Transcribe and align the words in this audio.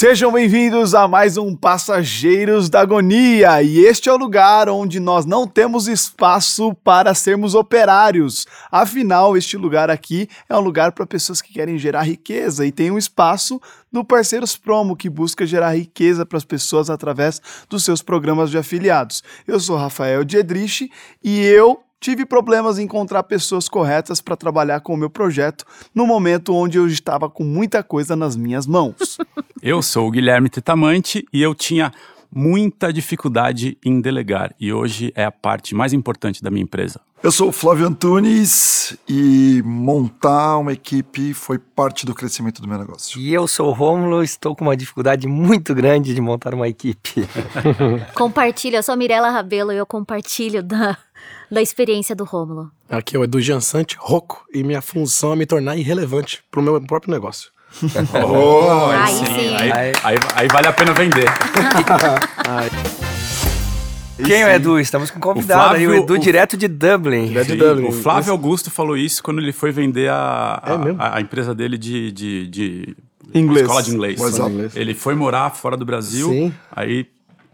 Sejam 0.00 0.32
bem-vindos 0.32 0.94
a 0.94 1.06
mais 1.06 1.36
um 1.36 1.54
Passageiros 1.54 2.70
da 2.70 2.80
Agonia, 2.80 3.62
e 3.62 3.80
este 3.80 4.08
é 4.08 4.12
o 4.14 4.16
lugar 4.16 4.66
onde 4.66 4.98
nós 4.98 5.26
não 5.26 5.46
temos 5.46 5.88
espaço 5.88 6.74
para 6.76 7.12
sermos 7.12 7.54
operários. 7.54 8.46
Afinal, 8.72 9.36
este 9.36 9.58
lugar 9.58 9.90
aqui 9.90 10.26
é 10.48 10.56
um 10.56 10.60
lugar 10.60 10.92
para 10.92 11.06
pessoas 11.06 11.42
que 11.42 11.52
querem 11.52 11.76
gerar 11.76 12.00
riqueza 12.00 12.64
e 12.64 12.72
tem 12.72 12.90
um 12.90 12.96
espaço 12.96 13.60
do 13.92 14.02
Parceiros 14.02 14.56
Promo 14.56 14.96
que 14.96 15.10
busca 15.10 15.44
gerar 15.44 15.76
riqueza 15.76 16.24
para 16.24 16.38
as 16.38 16.46
pessoas 16.46 16.88
através 16.88 17.38
dos 17.68 17.84
seus 17.84 18.00
programas 18.00 18.50
de 18.50 18.56
afiliados. 18.56 19.22
Eu 19.46 19.60
sou 19.60 19.76
Rafael 19.76 20.24
Diedrich 20.24 20.90
e 21.22 21.40
eu 21.40 21.78
tive 22.00 22.24
problemas 22.24 22.78
em 22.78 22.84
encontrar 22.84 23.22
pessoas 23.24 23.68
corretas 23.68 24.22
para 24.22 24.34
trabalhar 24.34 24.80
com 24.80 24.94
o 24.94 24.96
meu 24.96 25.10
projeto 25.10 25.66
no 25.94 26.06
momento 26.06 26.54
onde 26.54 26.78
eu 26.78 26.86
estava 26.86 27.28
com 27.28 27.44
muita 27.44 27.82
coisa 27.82 28.16
nas 28.16 28.34
minhas 28.34 28.66
mãos. 28.66 29.18
Eu 29.62 29.82
sou 29.82 30.08
o 30.08 30.10
Guilherme 30.10 30.48
Tetamante 30.48 31.26
e 31.30 31.42
eu 31.42 31.54
tinha 31.54 31.92
muita 32.34 32.90
dificuldade 32.90 33.76
em 33.84 34.00
delegar 34.00 34.54
e 34.58 34.72
hoje 34.72 35.12
é 35.14 35.22
a 35.22 35.30
parte 35.30 35.74
mais 35.74 35.92
importante 35.92 36.42
da 36.42 36.50
minha 36.50 36.62
empresa. 36.62 36.98
Eu 37.22 37.30
sou 37.30 37.50
o 37.50 37.52
Flávio 37.52 37.86
Antunes 37.86 38.96
e 39.06 39.60
montar 39.62 40.56
uma 40.56 40.72
equipe 40.72 41.34
foi 41.34 41.58
parte 41.58 42.06
do 42.06 42.14
crescimento 42.14 42.62
do 42.62 42.68
meu 42.68 42.78
negócio. 42.78 43.20
E 43.20 43.34
eu 43.34 43.46
sou 43.46 43.68
o 43.68 43.72
Rômulo, 43.72 44.22
estou 44.22 44.56
com 44.56 44.64
uma 44.64 44.74
dificuldade 44.74 45.28
muito 45.28 45.74
grande 45.74 46.14
de 46.14 46.20
montar 46.22 46.54
uma 46.54 46.66
equipe. 46.66 47.28
Compartilha, 48.16 48.78
eu 48.78 48.82
sou 48.82 48.94
a 48.94 48.96
Mirella 48.96 49.28
Rabelo 49.28 49.72
e 49.72 49.76
eu 49.76 49.84
compartilho 49.84 50.62
da, 50.62 50.96
da 51.50 51.60
experiência 51.60 52.16
do 52.16 52.24
Rômulo. 52.24 52.70
Aqui 52.88 53.14
é 53.14 53.18
o 53.18 53.24
Edu 53.24 53.42
Jansante, 53.42 53.98
Roco, 54.00 54.42
e 54.54 54.64
minha 54.64 54.80
função 54.80 55.34
é 55.34 55.36
me 55.36 55.44
tornar 55.44 55.76
irrelevante 55.76 56.42
para 56.50 56.60
o 56.60 56.62
meu 56.62 56.80
próprio 56.80 57.12
negócio. 57.12 57.50
Oh, 58.24 58.90
Aí 58.90 59.14
sim. 59.14 59.56
Aí, 59.56 59.92
aí- 60.02 60.18
aí 60.34 60.48
vale 60.48 60.66
a 60.66 60.72
pena 60.72 60.92
vender. 60.92 61.24
Quem 64.24 64.42
é 64.42 64.46
o 64.46 64.48
Edu? 64.50 64.78
Estamos 64.78 65.10
com 65.10 65.16
um 65.16 65.20
convidado 65.20 65.60
O 65.60 65.64
Flávio- 65.68 65.92
aí, 65.92 65.98
o 65.98 66.02
Edu 66.02 66.14
o- 66.14 66.18
direto 66.18 66.56
de 66.56 66.68
Dublin. 66.68 67.34
É 67.36 67.42
de 67.42 67.52
Sim, 67.52 67.56
Dublin. 67.56 67.88
O 67.88 67.92
Flávio 67.92 68.32
Augusto 68.32 68.70
falou 68.70 68.96
isso 68.96 69.22
quando 69.22 69.38
ele 69.40 69.52
foi 69.52 69.72
vender 69.72 70.10
a, 70.10 70.60
a, 70.62 70.72
É 70.72 70.94
a- 70.98 71.16
a 71.16 71.20
empresa 71.22 71.54
dele 71.54 71.78
de, 71.78 72.12
de, 72.12 72.46
de 72.48 72.96
Inglês. 73.34 73.62
escola 73.62 73.82
de. 73.82 73.94
Inglês. 73.94 74.20
Ele 74.76 74.92
foi 74.94 75.14
morar 75.14 75.48
fora 75.50 75.76
do 75.76 75.86
Brasil, 75.86 76.28
Sim. 76.28 76.52
aí 76.70 77.06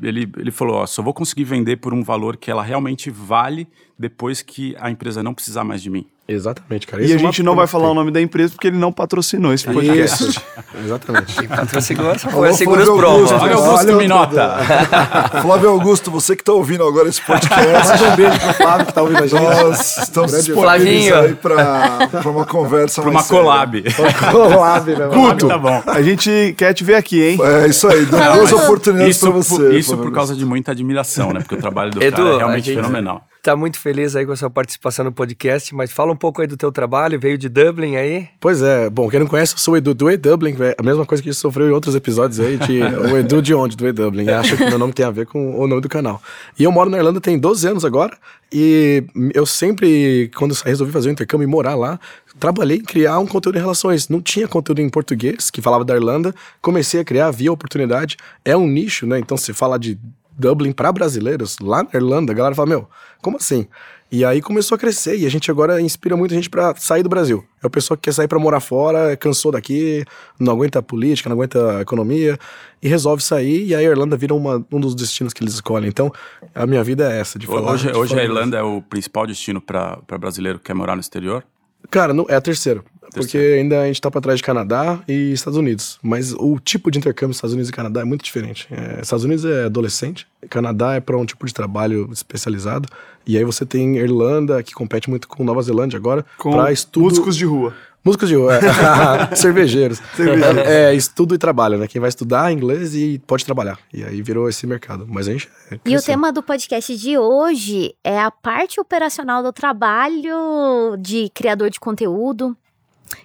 ele, 0.02 0.28
ele 0.36 0.50
falou, 0.50 0.76
ó, 0.78 0.86
só 0.86 1.02
vou 1.02 1.14
conseguir 1.14 1.44
vender 1.44 1.76
por 1.76 1.94
um 1.94 2.02
valor 2.02 2.36
que 2.36 2.50
ela 2.50 2.62
realmente 2.64 3.10
vale 3.10 3.68
depois 3.98 4.42
que 4.42 4.74
a 4.80 4.90
empresa 4.90 5.22
não 5.22 5.32
precisar 5.34 5.62
mais 5.62 5.80
de 5.80 5.88
mim. 5.88 6.04
Exatamente, 6.28 6.86
cara. 6.88 7.02
E 7.02 7.06
Isso 7.06 7.14
a 7.14 7.18
é 7.18 7.20
uma 7.20 7.30
gente 7.30 7.42
não 7.44 7.54
vai 7.54 7.66
falar 7.68 7.88
o 7.90 7.94
nome 7.94 8.10
da 8.10 8.20
empresa 8.20 8.52
porque 8.52 8.66
ele 8.66 8.76
não 8.76 8.90
patrocinou 8.90 9.52
esse 9.52 9.64
podcast. 9.64 10.28
Isso, 10.28 10.42
exatamente. 10.84 11.46
Patrocinador 11.46 12.18
só 12.18 12.28
Alô, 12.28 12.38
foi 12.38 12.48
a 12.48 12.52
Seguros 12.52 12.84
Flávio. 12.88 13.06
Augusto. 13.06 13.86
Olha 13.86 13.96
Minota! 13.96 14.56
Flávio 15.42 15.68
Augusto, 15.70 16.10
você 16.10 16.34
que 16.34 16.42
está 16.42 16.52
ouvindo 16.52 16.82
agora 16.84 17.08
esse 17.08 17.20
podcast, 17.22 18.02
Um 18.02 18.16
beijo 18.16 18.38
pro 18.40 18.54
Flávio 18.54 18.86
que 18.86 18.92
tá 18.92 19.02
ouvindo 19.02 19.22
a 19.22 19.26
gente. 19.26 19.40
nós 19.42 19.98
estamos 19.98 20.32
disponíveis 20.32 21.08
Flavinho. 21.08 21.16
aí 21.16 21.34
para 21.34 22.30
uma 22.30 22.44
conversa 22.44 23.02
Para 23.02 23.10
uma 23.10 23.14
mais 23.14 23.26
séria. 23.26 23.42
collab. 23.42 23.82
Collab, 24.32 24.90
né? 24.96 25.06
Guto, 25.12 25.48
Tá 25.48 25.58
bom. 25.58 25.82
a 25.86 26.02
gente 26.02 26.54
quer 26.58 26.74
te 26.74 26.82
ver 26.82 26.96
aqui, 26.96 27.22
hein? 27.22 27.38
É 27.62 27.68
isso 27.68 27.86
aí, 27.86 28.04
duas 28.04 28.52
oportunidades 28.52 29.18
para 29.18 29.30
você. 29.30 29.78
isso 29.78 29.96
por 29.96 30.10
causa 30.12 30.34
de 30.34 30.44
muita 30.44 30.72
admiração, 30.72 31.32
né? 31.32 31.40
Porque 31.40 31.54
o 31.54 31.58
trabalho 31.58 31.90
do 31.92 32.02
Edu, 32.02 32.16
cara 32.16 32.28
é 32.30 32.36
realmente 32.38 32.74
fenomenal. 32.74 33.24
Tá 33.46 33.54
muito 33.54 33.78
feliz 33.78 34.16
aí 34.16 34.26
com 34.26 34.32
a 34.32 34.36
sua 34.36 34.50
participação 34.50 35.04
no 35.04 35.12
podcast, 35.12 35.72
mas 35.72 35.92
fala 35.92 36.10
um 36.10 36.16
pouco 36.16 36.40
aí 36.42 36.48
do 36.48 36.56
teu 36.56 36.72
trabalho, 36.72 37.16
veio 37.16 37.38
de 37.38 37.48
Dublin 37.48 37.94
aí. 37.94 38.26
Pois 38.40 38.60
é, 38.60 38.90
bom, 38.90 39.08
quem 39.08 39.20
não 39.20 39.28
conhece, 39.28 39.54
eu 39.54 39.58
sou 39.58 39.74
o 39.74 39.76
Edu 39.76 39.94
do 39.94 40.10
E-Dublin, 40.10 40.56
é 40.58 40.74
a 40.76 40.82
mesma 40.82 41.06
coisa 41.06 41.22
que 41.22 41.28
a 41.28 41.32
gente 41.32 41.40
sofreu 41.40 41.68
em 41.68 41.70
outros 41.70 41.94
episódios 41.94 42.40
aí, 42.40 42.56
de 42.56 42.82
o 43.08 43.16
Edu 43.16 43.40
de 43.40 43.54
onde, 43.54 43.76
do 43.76 43.86
E-Dublin, 43.86 44.28
acha 44.30 44.56
que 44.56 44.64
meu 44.64 44.80
nome 44.80 44.92
tem 44.92 45.06
a 45.06 45.12
ver 45.12 45.26
com 45.26 45.60
o 45.60 45.68
nome 45.68 45.80
do 45.80 45.88
canal. 45.88 46.20
E 46.58 46.64
eu 46.64 46.72
moro 46.72 46.90
na 46.90 46.98
Irlanda 46.98 47.20
tem 47.20 47.38
12 47.38 47.68
anos 47.68 47.84
agora, 47.84 48.18
e 48.52 49.04
eu 49.32 49.46
sempre, 49.46 50.28
quando 50.34 50.52
resolvi 50.64 50.92
fazer 50.92 51.10
o 51.10 51.12
intercâmbio 51.12 51.46
e 51.46 51.48
morar 51.48 51.76
lá, 51.76 52.00
trabalhei 52.40 52.78
em 52.78 52.84
criar 52.84 53.20
um 53.20 53.28
conteúdo 53.28 53.58
em 53.58 53.60
relações. 53.60 54.08
Não 54.08 54.20
tinha 54.20 54.48
conteúdo 54.48 54.80
em 54.80 54.88
português, 54.88 55.52
que 55.52 55.62
falava 55.62 55.84
da 55.84 55.94
Irlanda, 55.94 56.34
comecei 56.60 56.98
a 56.98 57.04
criar, 57.04 57.30
via 57.30 57.52
oportunidade, 57.52 58.16
é 58.44 58.56
um 58.56 58.66
nicho, 58.66 59.06
né, 59.06 59.20
então 59.20 59.36
se 59.36 59.52
fala 59.52 59.78
de 59.78 59.96
Dublin 60.36 60.72
para 60.72 60.90
brasileiros, 60.90 61.58
lá 61.60 61.84
na 61.84 61.90
Irlanda, 61.94 62.32
a 62.32 62.34
galera 62.34 62.54
fala, 62.54 62.68
meu, 62.68 62.88
como 63.22 63.36
assim? 63.36 63.66
E 64.10 64.24
aí 64.24 64.40
começou 64.40 64.76
a 64.76 64.78
crescer 64.78 65.16
e 65.18 65.26
a 65.26 65.28
gente 65.28 65.50
agora 65.50 65.80
inspira 65.80 66.16
muita 66.16 66.32
gente 66.32 66.48
pra 66.48 66.72
sair 66.76 67.02
do 67.02 67.08
Brasil. 67.08 67.44
É 67.62 67.66
o 67.66 67.70
pessoal 67.70 67.96
que 67.96 68.04
quer 68.04 68.12
sair 68.12 68.28
pra 68.28 68.38
morar 68.38 68.60
fora, 68.60 69.16
cansou 69.16 69.50
daqui, 69.50 70.04
não 70.38 70.52
aguenta 70.52 70.78
a 70.78 70.82
política, 70.82 71.28
não 71.28 71.34
aguenta 71.36 71.78
a 71.78 71.80
economia 71.80 72.38
e 72.80 72.86
resolve 72.88 73.20
sair 73.20 73.66
e 73.66 73.74
a 73.74 73.82
Irlanda 73.82 74.16
vira 74.16 74.32
uma- 74.32 74.64
um 74.70 74.78
dos 74.80 74.94
destinos 74.94 75.32
que 75.32 75.42
eles 75.42 75.54
escolhem. 75.54 75.88
Então, 75.88 76.12
a 76.54 76.64
minha 76.66 76.84
vida 76.84 77.12
é 77.12 77.18
essa, 77.18 77.36
de 77.36 77.48
falar. 77.48 77.72
Hoje, 77.72 77.90
de 77.90 77.98
hoje 77.98 78.12
a 78.12 78.16
falar 78.16 78.28
Irlanda 78.28 78.56
é 78.56 78.62
o 78.62 78.80
principal 78.80 79.26
destino 79.26 79.60
para 79.60 79.98
brasileiro 80.20 80.58
que 80.60 80.66
quer 80.66 80.74
morar 80.74 80.94
no 80.94 81.00
exterior. 81.00 81.42
Cara, 81.90 82.12
não, 82.12 82.26
é 82.28 82.34
a 82.34 82.40
terceira. 82.40 82.82
Porque 83.14 83.38
ainda 83.38 83.80
a 83.80 83.86
gente 83.86 84.00
tá 84.00 84.10
pra 84.10 84.20
trás 84.20 84.38
de 84.38 84.42
Canadá 84.42 85.00
e 85.08 85.32
Estados 85.32 85.58
Unidos. 85.58 85.98
Mas 86.02 86.34
o 86.34 86.58
tipo 86.58 86.90
de 86.90 86.98
intercâmbio 86.98 87.32
Estados 87.32 87.54
Unidos 87.54 87.70
e 87.70 87.72
Canadá 87.72 88.02
é 88.02 88.04
muito 88.04 88.22
diferente. 88.22 88.68
É, 88.70 89.00
Estados 89.00 89.24
Unidos 89.24 89.44
é 89.44 89.64
adolescente, 89.64 90.26
Canadá 90.50 90.94
é 90.94 91.00
para 91.00 91.16
um 91.16 91.24
tipo 91.24 91.46
de 91.46 91.54
trabalho 91.54 92.10
especializado. 92.12 92.88
E 93.26 93.38
aí 93.38 93.44
você 93.44 93.64
tem 93.64 93.96
Irlanda, 93.96 94.62
que 94.62 94.74
compete 94.74 95.08
muito 95.08 95.28
com 95.28 95.42
Nova 95.44 95.62
Zelândia 95.62 95.96
agora, 95.96 96.24
Com 96.36 96.52
pra 96.52 96.70
estudo. 96.70 97.04
músicos 97.04 97.36
de 97.36 97.44
rua. 97.46 97.72
Músicos 98.06 98.28
de 98.28 98.36
rua, 98.36 98.54
é. 98.54 99.34
cervejeiros. 99.34 100.00
Cervejeiros. 100.14 100.58
É, 100.58 100.94
estudo 100.94 101.34
e 101.34 101.38
trabalho, 101.38 101.76
né? 101.76 101.88
Quem 101.88 102.00
vai 102.00 102.08
estudar 102.08 102.52
inglês 102.52 102.94
e 102.94 103.18
pode 103.26 103.44
trabalhar. 103.44 103.80
E 103.92 104.04
aí 104.04 104.22
virou 104.22 104.48
esse 104.48 104.64
mercado. 104.64 105.04
Mas 105.08 105.26
a 105.26 105.32
gente. 105.32 105.48
é, 105.72 105.78
E 105.84 105.96
o 105.96 106.00
tema 106.00 106.32
do 106.32 106.40
podcast 106.40 106.96
de 106.96 107.18
hoje 107.18 107.96
é 108.04 108.20
a 108.20 108.30
parte 108.30 108.80
operacional 108.80 109.42
do 109.42 109.52
trabalho 109.52 110.96
de 111.00 111.28
criador 111.34 111.68
de 111.68 111.80
conteúdo 111.80 112.56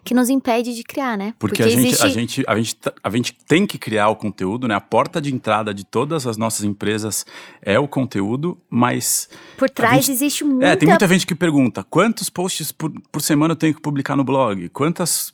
que 0.03 0.13
nos 0.13 0.29
impede 0.29 0.73
de 0.75 0.83
criar, 0.83 1.17
né? 1.17 1.33
Porque, 1.39 1.61
a, 1.63 1.67
gente, 1.67 2.01
a, 2.01 2.07
gente, 2.07 2.43
a, 2.47 2.55
gente, 2.57 2.75
tá- 2.75 2.93
a 3.03 3.09
gente 3.09 3.33
tem 3.47 3.65
que 3.65 3.77
criar 3.77 4.09
o 4.09 4.15
conteúdo, 4.15 4.67
né? 4.67 4.75
A 4.75 4.81
porta 4.81 5.21
de 5.21 5.33
entrada 5.33 5.73
de 5.73 5.85
todas 5.85 6.25
as 6.27 6.37
nossas 6.37 6.63
empresas 6.63 7.25
é 7.61 7.79
o 7.79 7.87
conteúdo, 7.87 8.57
mas. 8.69 9.29
por 9.57 9.69
trás 9.69 10.05
gente- 10.05 10.11
existe 10.11 10.43
muita... 10.43 10.67
É, 10.67 10.75
tem 10.75 10.87
muita 10.89 11.07
gente 11.07 11.25
que 11.25 11.35
pergunta: 11.35 11.83
quantos 11.83 12.29
posts 12.29 12.71
por, 12.71 12.91
por 13.11 13.21
semana 13.21 13.53
eu 13.53 13.55
tenho 13.55 13.73
que 13.73 13.81
publicar 13.81 14.15
no 14.15 14.23
blog? 14.23 14.69
Quantas. 14.69 15.33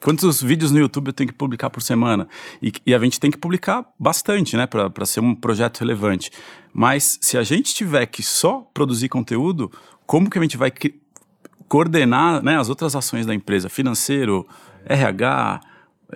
Quantos 0.00 0.40
vídeos 0.40 0.70
no 0.70 0.78
YouTube 0.78 1.08
eu 1.08 1.12
tenho 1.12 1.26
que 1.28 1.34
publicar 1.34 1.70
por 1.70 1.82
semana? 1.82 2.28
E, 2.62 2.72
e 2.86 2.94
a 2.94 2.98
gente 3.00 3.18
tem 3.18 3.32
que 3.32 3.36
publicar 3.36 3.84
bastante, 3.98 4.56
né, 4.56 4.64
para 4.64 5.04
ser 5.04 5.18
um 5.18 5.34
projeto 5.34 5.80
relevante. 5.80 6.30
Mas 6.72 7.18
se 7.20 7.36
a 7.36 7.42
gente 7.42 7.74
tiver 7.74 8.06
que 8.06 8.22
só 8.22 8.60
produzir 8.72 9.08
conteúdo, 9.08 9.72
como 10.06 10.30
que 10.30 10.38
a 10.38 10.42
gente 10.42 10.56
vai 10.56 10.70
coordenar 11.68 12.42
né, 12.42 12.58
as 12.58 12.68
outras 12.68 12.94
ações 12.96 13.26
da 13.26 13.34
empresa? 13.34 13.68
Financeiro, 13.68 14.46
RH, 14.86 15.60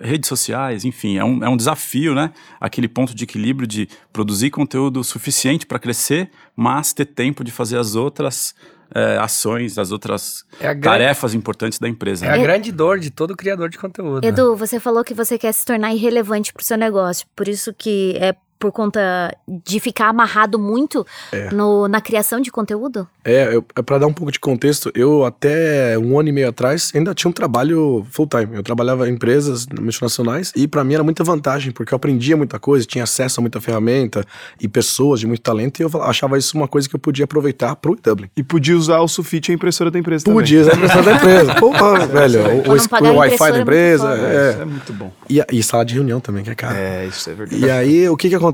redes 0.01 0.27
sociais, 0.27 0.83
enfim, 0.85 1.17
é 1.17 1.23
um, 1.23 1.43
é 1.43 1.49
um 1.49 1.55
desafio, 1.57 2.15
né? 2.15 2.31
Aquele 2.59 2.87
ponto 2.87 3.13
de 3.13 3.23
equilíbrio 3.23 3.67
de 3.67 3.87
produzir 4.11 4.49
conteúdo 4.49 5.03
suficiente 5.03 5.65
para 5.65 5.77
crescer, 5.77 6.31
mas 6.55 6.93
ter 6.93 7.05
tempo 7.05 7.43
de 7.43 7.51
fazer 7.51 7.77
as 7.77 7.93
outras 7.95 8.55
eh, 8.95 9.17
ações, 9.19 9.77
as 9.77 9.91
outras 9.91 10.45
É 10.59 10.67
a 10.67 10.73
grande- 10.73 10.81
tarefas 10.83 11.33
importantes 11.35 11.77
da 11.79 11.87
empresa. 11.87 12.25
É 12.25 12.29
a 12.29 12.37
né? 12.37 12.43
grande 12.43 12.71
dor 12.71 12.99
de 12.99 13.09
todo 13.11 13.35
criador 13.35 13.69
de 13.69 13.77
conteúdo. 13.77 14.25
Edu, 14.25 14.55
você 14.55 14.79
falou 14.79 15.03
que 15.03 15.13
você 15.13 15.37
quer 15.37 15.51
se 15.51 15.63
tornar 15.65 15.93
irrelevante 15.93 16.51
pro 16.53 16.63
seu 16.63 16.77
negócio, 16.77 17.25
por 17.35 17.47
isso 17.47 17.71
que 17.73 18.15
é 18.19 18.35
por 18.63 18.71
conta 18.71 19.35
de 19.45 19.77
ficar 19.77 20.07
amarrado 20.07 20.57
muito 20.57 21.05
no, 21.51 21.85
na 21.89 21.99
criação 21.99 22.39
de 22.39 22.49
conteúdo? 22.49 23.05
É, 23.25 23.59
é 23.75 23.81
para 23.81 23.97
dar 23.97 24.07
um 24.07 24.13
pouco 24.13 24.31
de 24.31 24.39
contexto, 24.39 24.89
eu 24.95 25.25
até 25.25 25.99
um 25.99 26.17
ano 26.17 26.29
e 26.29 26.31
meio 26.31 26.47
atrás 26.47 26.89
ainda 26.95 27.13
tinha 27.13 27.29
um 27.29 27.33
trabalho 27.33 28.07
full 28.09 28.25
time. 28.25 28.55
Eu 28.55 28.63
trabalhava 28.63 29.09
em 29.09 29.13
empresas 29.15 29.67
multinacionais 29.67 30.53
e 30.55 30.65
para 30.65 30.81
mim 30.81 30.93
era 30.93 31.03
muita 31.03 31.25
vantagem, 31.25 31.73
porque 31.73 31.93
eu 31.93 31.97
aprendia 31.97 32.37
muita 32.37 32.57
coisa, 32.57 32.85
tinha 32.85 33.03
acesso 33.03 33.39
a 33.39 33.41
muita 33.41 33.59
ferramenta 33.59 34.25
e 34.61 34.69
pessoas 34.69 35.19
de 35.19 35.27
muito 35.27 35.41
talento, 35.41 35.81
e 35.81 35.83
eu 35.83 36.03
achava 36.03 36.37
isso 36.37 36.55
uma 36.55 36.67
coisa 36.67 36.87
que 36.87 36.95
eu 36.95 36.99
podia 36.99 37.25
aproveitar 37.25 37.75
pro 37.75 37.97
Dublin. 38.01 38.29
E 38.37 38.43
podia 38.43 38.77
usar 38.77 39.01
o 39.01 39.09
sulfite 39.09 39.51
a 39.51 39.55
impressora 39.55 39.91
da 39.91 39.99
empresa 39.99 40.23
Podia, 40.23 40.61
usar 40.61 40.71
a 40.71 40.75
impressora 40.75 41.03
da 41.03 41.13
empresa. 41.15 41.55
Porra, 41.59 42.05
velho, 42.07 42.39
o, 42.39 43.09
o, 43.09 43.11
o 43.11 43.17
Wi-Fi 43.17 43.33
impressora 43.33 43.51
da 43.51 43.57
é 43.57 43.61
empresa. 43.61 44.07
foda. 44.07 44.27
é. 44.27 44.51
Isso 44.51 44.61
é 44.61 44.65
muito 44.65 44.93
bom. 44.93 45.11
E, 45.29 45.45
e 45.51 45.63
sala 45.63 45.83
de 45.83 45.95
reunião 45.95 46.21
também, 46.21 46.45
que 46.45 46.49
é 46.49 46.55
caro. 46.55 46.75
É, 46.77 47.05
isso 47.05 47.29
é 47.29 47.33
verdade. 47.33 47.65
E 47.65 47.69
aí, 47.69 48.07
o 48.07 48.15
que 48.15 48.29
que 48.29 48.35
acontece? 48.35 48.52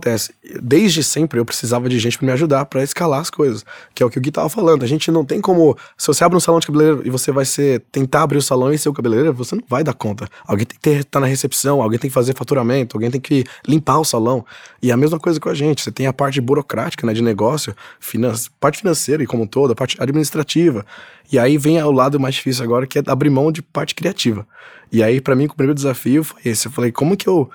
Desde 0.62 1.04
sempre 1.04 1.40
eu 1.40 1.46
precisava 1.46 1.90
de 1.90 2.00
gente 2.00 2.18
pra 2.18 2.26
me 2.26 2.32
ajudar 2.34 2.66
pra 2.66 2.84
escalar 2.84 3.20
as 3.20 3.30
coisas, 3.30 3.66
que 3.94 4.02
é 4.02 4.06
o 4.06 4.10
que 4.10 4.18
o 4.18 4.22
Gui 4.22 4.32
tava 4.32 4.50
falando. 4.50 4.84
A 4.84 4.88
gente 4.88 5.12
não 5.12 5.26
tem 5.26 5.42
como, 5.42 5.78
se 5.98 6.08
você 6.08 6.24
abre 6.24 6.38
um 6.38 6.40
salão 6.40 6.60
de 6.60 6.68
cabeleireiro 6.68 7.06
e 7.06 7.10
você 7.10 7.32
vai 7.32 7.46
ser 7.46 7.82
tentar 7.92 8.24
abrir 8.24 8.38
o 8.38 8.42
salão 8.42 8.72
e 8.74 8.78
ser 8.78 8.90
o 8.90 8.94
cabeleireiro, 8.94 9.34
você 9.34 9.56
não 9.56 9.64
vai 9.68 9.84
dar 9.84 9.94
conta. 9.94 10.28
Alguém 10.46 10.66
tem 10.66 10.78
que 10.82 10.90
estar 10.90 11.20
na 11.20 11.28
recepção, 11.28 11.82
alguém 11.82 12.00
tem 12.00 12.10
que 12.10 12.14
fazer 12.14 12.36
faturamento, 12.36 12.96
alguém 12.96 13.12
tem 13.12 13.22
que 13.22 13.44
limpar 13.68 14.00
o 14.00 14.06
salão. 14.06 14.46
E 14.82 14.92
a 14.92 14.98
mesma 14.98 15.20
coisa 15.20 15.40
com 15.40 15.50
a 15.50 15.54
gente, 15.54 15.82
você 15.82 15.92
tem 15.92 16.08
a 16.08 16.14
parte 16.14 16.40
burocrática, 16.42 17.06
né, 17.06 17.14
de 17.14 17.22
negócio, 17.22 17.76
finan 18.00 18.34
parte 18.60 18.80
financeira 18.80 19.24
e 19.24 19.28
como 19.28 19.44
um 19.44 19.66
a 19.66 19.76
parte 19.76 19.98
administrativa. 20.00 20.86
E 21.32 21.38
aí 21.38 21.58
vem 21.58 21.82
o 21.84 21.92
lado 21.92 22.20
mais 22.20 22.36
difícil 22.36 22.64
agora, 22.64 22.88
que 22.88 22.98
é 22.98 23.04
abrir 23.06 23.30
mão 23.30 23.52
de 23.52 23.62
parte 23.62 23.94
criativa. 23.94 24.48
E 24.92 25.04
aí, 25.04 25.22
pra 25.22 25.36
mim, 25.36 25.46
o 25.46 25.50
primeiro 25.50 25.76
desafio 25.76 26.24
foi 26.24 26.42
esse. 26.46 26.68
Eu 26.68 26.72
falei, 26.72 26.92
como 26.92 27.16
que 27.16 27.28
eu 27.28 27.50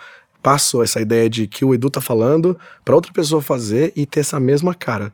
passo 0.45 0.83
essa 0.83 1.01
ideia 1.01 1.29
de 1.31 1.47
que 1.47 1.65
o 1.65 1.75
Edu 1.75 1.89
tá 1.89 2.03
falando 2.03 2.57
para 2.85 2.95
outra 2.95 3.11
pessoa 3.11 3.41
fazer 3.41 3.95
e 3.97 4.05
ter 4.05 4.21
essa 4.21 4.39
mesma 4.39 4.75
cara. 4.75 5.11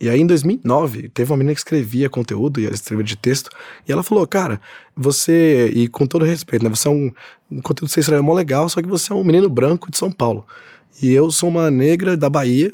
E 0.00 0.08
aí, 0.08 0.20
em 0.20 0.26
2009, 0.26 1.08
teve 1.10 1.30
uma 1.30 1.36
menina 1.36 1.54
que 1.54 1.60
escrevia 1.60 2.10
conteúdo, 2.10 2.60
e 2.60 2.64
escrevia 2.64 3.04
de 3.04 3.16
texto, 3.16 3.48
e 3.88 3.92
ela 3.92 4.02
falou, 4.02 4.26
cara, 4.26 4.60
você, 4.96 5.70
e 5.72 5.86
com 5.86 6.04
todo 6.04 6.24
respeito, 6.24 6.64
né, 6.64 6.68
você 6.68 6.88
é 6.88 6.90
um, 6.90 7.12
um 7.48 7.62
conteúdo 7.62 7.88
que 7.88 7.94
você 7.94 8.00
escreve 8.00 8.18
é 8.18 8.24
mó 8.24 8.34
legal, 8.34 8.68
só 8.68 8.82
que 8.82 8.88
você 8.88 9.12
é 9.12 9.14
um 9.14 9.22
menino 9.22 9.48
branco 9.48 9.88
de 9.88 9.96
São 9.96 10.10
Paulo. 10.10 10.44
E 11.00 11.12
eu 11.12 11.30
sou 11.30 11.48
uma 11.48 11.70
negra 11.70 12.16
da 12.16 12.28
Bahia, 12.28 12.72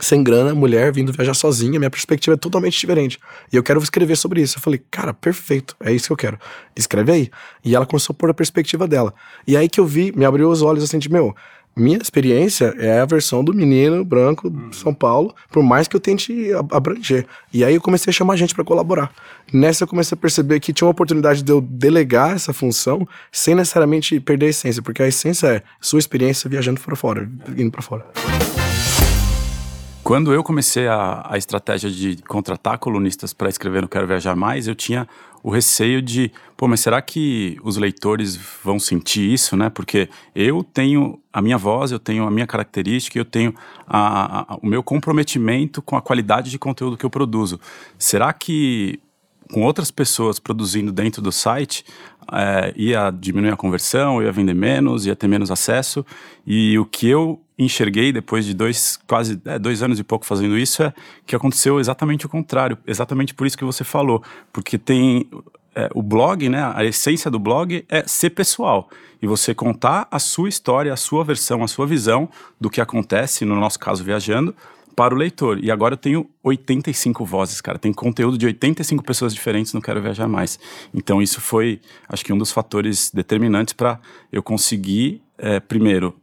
sem 0.00 0.22
grana, 0.22 0.54
mulher, 0.54 0.92
vindo 0.92 1.12
viajar 1.12 1.34
sozinha, 1.34 1.78
minha 1.78 1.90
perspectiva 1.90 2.34
é 2.34 2.36
totalmente 2.36 2.78
diferente. 2.78 3.18
E 3.52 3.56
eu 3.56 3.62
quero 3.62 3.80
escrever 3.80 4.16
sobre 4.16 4.42
isso. 4.42 4.58
Eu 4.58 4.62
falei, 4.62 4.80
cara, 4.90 5.12
perfeito, 5.12 5.76
é 5.80 5.92
isso 5.92 6.06
que 6.06 6.12
eu 6.12 6.16
quero. 6.16 6.38
Escreve 6.76 7.12
aí. 7.12 7.30
E 7.64 7.74
ela 7.74 7.86
começou 7.86 8.12
a 8.12 8.16
pôr 8.16 8.30
a 8.30 8.34
perspectiva 8.34 8.86
dela. 8.86 9.14
E 9.46 9.56
aí 9.56 9.68
que 9.68 9.80
eu 9.80 9.86
vi, 9.86 10.12
me 10.14 10.24
abriu 10.24 10.50
os 10.50 10.62
olhos 10.62 10.84
assim 10.84 10.98
de, 10.98 11.10
meu, 11.10 11.34
minha 11.78 11.98
experiência 11.98 12.74
é 12.76 13.00
a 13.00 13.04
versão 13.04 13.44
do 13.44 13.54
menino 13.54 14.04
branco 14.04 14.50
de 14.50 14.74
São 14.74 14.92
Paulo, 14.92 15.32
por 15.48 15.62
mais 15.62 15.86
que 15.86 15.94
eu 15.94 16.00
tente 16.00 16.50
abranger. 16.72 17.24
E 17.52 17.64
aí 17.64 17.74
eu 17.74 17.80
comecei 17.80 18.10
a 18.10 18.12
chamar 18.12 18.34
gente 18.34 18.52
para 18.52 18.64
colaborar. 18.64 19.12
Nessa 19.52 19.84
eu 19.84 19.88
comecei 19.88 20.16
a 20.16 20.20
perceber 20.20 20.58
que 20.58 20.72
tinha 20.72 20.86
uma 20.86 20.90
oportunidade 20.90 21.42
de 21.42 21.52
eu 21.52 21.60
delegar 21.60 22.34
essa 22.34 22.52
função 22.52 23.06
sem 23.30 23.54
necessariamente 23.54 24.18
perder 24.18 24.46
a 24.46 24.50
essência, 24.50 24.82
porque 24.82 25.02
a 25.02 25.08
essência 25.08 25.46
é 25.46 25.62
sua 25.80 26.00
experiência 26.00 26.50
viajando 26.50 26.80
para 26.80 26.96
fora, 26.96 27.30
indo 27.56 27.70
para 27.70 27.82
fora. 27.82 28.04
Quando 30.08 30.32
eu 30.32 30.42
comecei 30.42 30.88
a, 30.88 31.26
a 31.28 31.36
estratégia 31.36 31.90
de 31.90 32.16
contratar 32.22 32.78
colunistas 32.78 33.34
para 33.34 33.50
escrever 33.50 33.82
no 33.82 33.88
Quero 33.88 34.06
Viajar 34.06 34.34
Mais, 34.34 34.66
eu 34.66 34.74
tinha 34.74 35.06
o 35.42 35.50
receio 35.50 36.00
de, 36.00 36.32
pô, 36.56 36.66
mas 36.66 36.80
será 36.80 37.02
que 37.02 37.58
os 37.62 37.76
leitores 37.76 38.34
vão 38.64 38.78
sentir 38.78 39.30
isso, 39.30 39.54
né? 39.54 39.68
Porque 39.68 40.08
eu 40.34 40.64
tenho 40.64 41.20
a 41.30 41.42
minha 41.42 41.58
voz, 41.58 41.92
eu 41.92 41.98
tenho 41.98 42.24
a 42.24 42.30
minha 42.30 42.46
característica, 42.46 43.18
eu 43.18 43.24
tenho 43.26 43.54
a, 43.86 44.54
a, 44.54 44.56
o 44.62 44.66
meu 44.66 44.82
comprometimento 44.82 45.82
com 45.82 45.94
a 45.94 46.00
qualidade 46.00 46.50
de 46.50 46.58
conteúdo 46.58 46.96
que 46.96 47.04
eu 47.04 47.10
produzo. 47.10 47.60
Será 47.98 48.32
que 48.32 48.98
com 49.52 49.60
outras 49.60 49.90
pessoas 49.90 50.38
produzindo 50.38 50.90
dentro 50.90 51.20
do 51.20 51.30
site, 51.30 51.84
é, 52.32 52.72
ia 52.74 53.10
diminuir 53.10 53.52
a 53.52 53.56
conversão, 53.58 54.22
ia 54.22 54.32
vender 54.32 54.54
menos, 54.54 55.04
ia 55.04 55.14
ter 55.14 55.28
menos 55.28 55.50
acesso. 55.50 56.04
E 56.46 56.78
o 56.78 56.86
que 56.86 57.06
eu 57.06 57.42
enxerguei 57.58 58.12
depois 58.12 58.44
de 58.44 58.54
dois, 58.54 58.98
quase 59.06 59.40
é, 59.44 59.58
dois 59.58 59.82
anos 59.82 59.98
e 59.98 60.04
pouco 60.04 60.24
fazendo 60.24 60.56
isso 60.56 60.82
é 60.82 60.92
que 61.26 61.34
aconteceu 61.34 61.80
exatamente 61.80 62.24
o 62.24 62.28
contrário. 62.28 62.78
Exatamente 62.86 63.34
por 63.34 63.46
isso 63.46 63.58
que 63.58 63.64
você 63.64 63.82
falou. 63.82 64.22
Porque 64.52 64.78
tem 64.78 65.28
é, 65.74 65.90
o 65.94 66.02
blog, 66.02 66.48
né? 66.48 66.72
A 66.74 66.84
essência 66.84 67.30
do 67.30 67.38
blog 67.38 67.84
é 67.88 68.06
ser 68.06 68.30
pessoal. 68.30 68.88
E 69.20 69.26
você 69.26 69.54
contar 69.54 70.06
a 70.10 70.18
sua 70.18 70.48
história, 70.48 70.92
a 70.92 70.96
sua 70.96 71.24
versão, 71.24 71.64
a 71.64 71.68
sua 71.68 71.86
visão 71.86 72.28
do 72.60 72.70
que 72.70 72.80
acontece, 72.80 73.44
no 73.44 73.56
nosso 73.56 73.78
caso, 73.78 74.04
viajando, 74.04 74.54
para 74.94 75.14
o 75.14 75.16
leitor. 75.16 75.62
E 75.62 75.70
agora 75.70 75.94
eu 75.94 75.98
tenho 75.98 76.28
85 76.42 77.24
vozes, 77.24 77.60
cara. 77.60 77.78
Tem 77.78 77.92
conteúdo 77.92 78.36
de 78.36 78.46
85 78.46 79.04
pessoas 79.04 79.32
diferentes 79.32 79.72
no 79.72 79.80
Quero 79.80 80.02
Viajar 80.02 80.26
Mais. 80.26 80.58
Então 80.92 81.22
isso 81.22 81.40
foi, 81.40 81.80
acho 82.08 82.24
que 82.24 82.32
um 82.32 82.38
dos 82.38 82.50
fatores 82.50 83.10
determinantes 83.12 83.72
para 83.72 84.00
eu 84.32 84.42
conseguir, 84.42 85.22
é, 85.38 85.60
primeiro, 85.60 86.16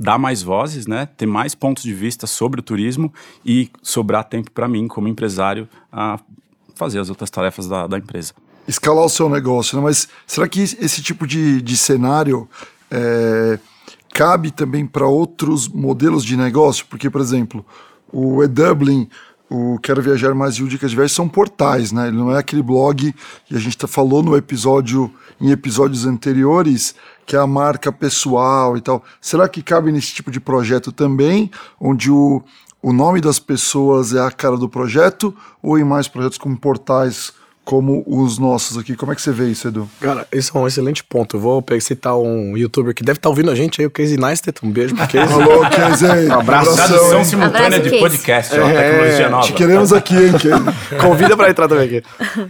dar 0.00 0.18
mais 0.18 0.42
vozes, 0.42 0.86
né? 0.86 1.06
Ter 1.14 1.26
mais 1.26 1.54
pontos 1.54 1.82
de 1.82 1.92
vista 1.92 2.26
sobre 2.26 2.60
o 2.60 2.62
turismo 2.62 3.12
e 3.44 3.70
sobrar 3.82 4.24
tempo 4.24 4.50
para 4.50 4.66
mim, 4.66 4.88
como 4.88 5.06
empresário, 5.06 5.68
a 5.92 6.18
fazer 6.74 6.98
as 6.98 7.10
outras 7.10 7.28
tarefas 7.28 7.68
da, 7.68 7.86
da 7.86 7.98
empresa. 7.98 8.32
Escalar 8.66 9.04
o 9.04 9.10
seu 9.10 9.28
negócio, 9.28 9.76
né? 9.76 9.84
Mas 9.84 10.08
será 10.26 10.48
que 10.48 10.62
esse 10.62 11.02
tipo 11.02 11.26
de, 11.26 11.60
de 11.60 11.76
cenário 11.76 12.48
é, 12.90 13.58
cabe 14.14 14.50
também 14.50 14.86
para 14.86 15.06
outros 15.06 15.68
modelos 15.68 16.24
de 16.24 16.34
negócio? 16.34 16.86
Porque, 16.88 17.10
por 17.10 17.20
exemplo, 17.20 17.64
o 18.10 18.42
E-Dublin, 18.42 19.06
o 19.50 19.78
Quero 19.80 20.00
Viajar 20.00 20.32
Mais 20.32 20.60
o 20.60 20.68
Dicas 20.68 20.90
de 20.90 20.96
Viagem 20.96 21.14
são 21.14 21.28
portais, 21.28 21.90
né? 21.90 22.06
Ele 22.06 22.16
não 22.16 22.30
é 22.30 22.38
aquele 22.38 22.62
blog 22.62 23.12
que 23.46 23.56
a 23.56 23.58
gente 23.58 23.76
tá, 23.76 23.88
falou 23.88 24.22
no 24.22 24.36
episódio, 24.36 25.12
em 25.40 25.50
episódios 25.50 26.06
anteriores, 26.06 26.94
que 27.26 27.34
é 27.34 27.38
a 27.38 27.46
marca 27.46 27.90
pessoal 27.90 28.76
e 28.76 28.80
tal. 28.80 29.02
Será 29.20 29.48
que 29.48 29.60
cabe 29.60 29.90
nesse 29.90 30.14
tipo 30.14 30.30
de 30.30 30.38
projeto 30.38 30.92
também, 30.92 31.50
onde 31.80 32.12
o, 32.12 32.42
o 32.80 32.92
nome 32.92 33.20
das 33.20 33.40
pessoas 33.40 34.14
é 34.14 34.20
a 34.20 34.30
cara 34.30 34.56
do 34.56 34.68
projeto, 34.68 35.36
ou 35.60 35.76
em 35.76 35.84
mais 35.84 36.06
projetos 36.06 36.38
como 36.38 36.56
portais 36.56 37.32
como 37.64 38.02
os 38.06 38.38
nossos 38.38 38.76
aqui. 38.76 38.96
Como 38.96 39.12
é 39.12 39.14
que 39.14 39.22
você 39.22 39.32
vê 39.32 39.48
isso, 39.48 39.68
Edu? 39.68 39.88
Cara, 40.00 40.26
esse 40.32 40.54
é 40.54 40.58
um 40.58 40.66
excelente 40.66 41.04
ponto. 41.04 41.36
Eu 41.36 41.40
vou 41.40 41.64
citar 41.80 42.16
um 42.16 42.56
youtuber 42.56 42.94
que 42.94 43.02
deve 43.02 43.18
estar 43.18 43.28
tá 43.28 43.28
ouvindo 43.28 43.50
a 43.50 43.54
gente 43.54 43.80
aí, 43.80 43.86
o 43.86 43.90
Casey 43.90 44.16
Neistat. 44.16 44.58
Um 44.64 44.70
beijo 44.70 44.94
pro 44.94 45.06
Casey. 45.06 45.34
Alô, 45.34 45.60
Casey. 45.70 46.10
Um 46.30 46.40
abraço. 46.40 46.74
Tradução 46.74 47.24
simultânea 47.24 47.80
de 47.80 47.98
podcast, 47.98 48.54
é, 48.54 48.60
ó, 48.60 48.66
tecnologia 48.66 49.28
nova. 49.28 49.46
Te 49.46 49.52
queremos 49.52 49.92
aqui, 49.92 50.14
hein, 50.14 50.32
Casey. 50.32 50.50
Convida 51.00 51.36
para 51.36 51.50
entrar 51.50 51.68
também 51.68 51.86
aqui. 51.86 52.02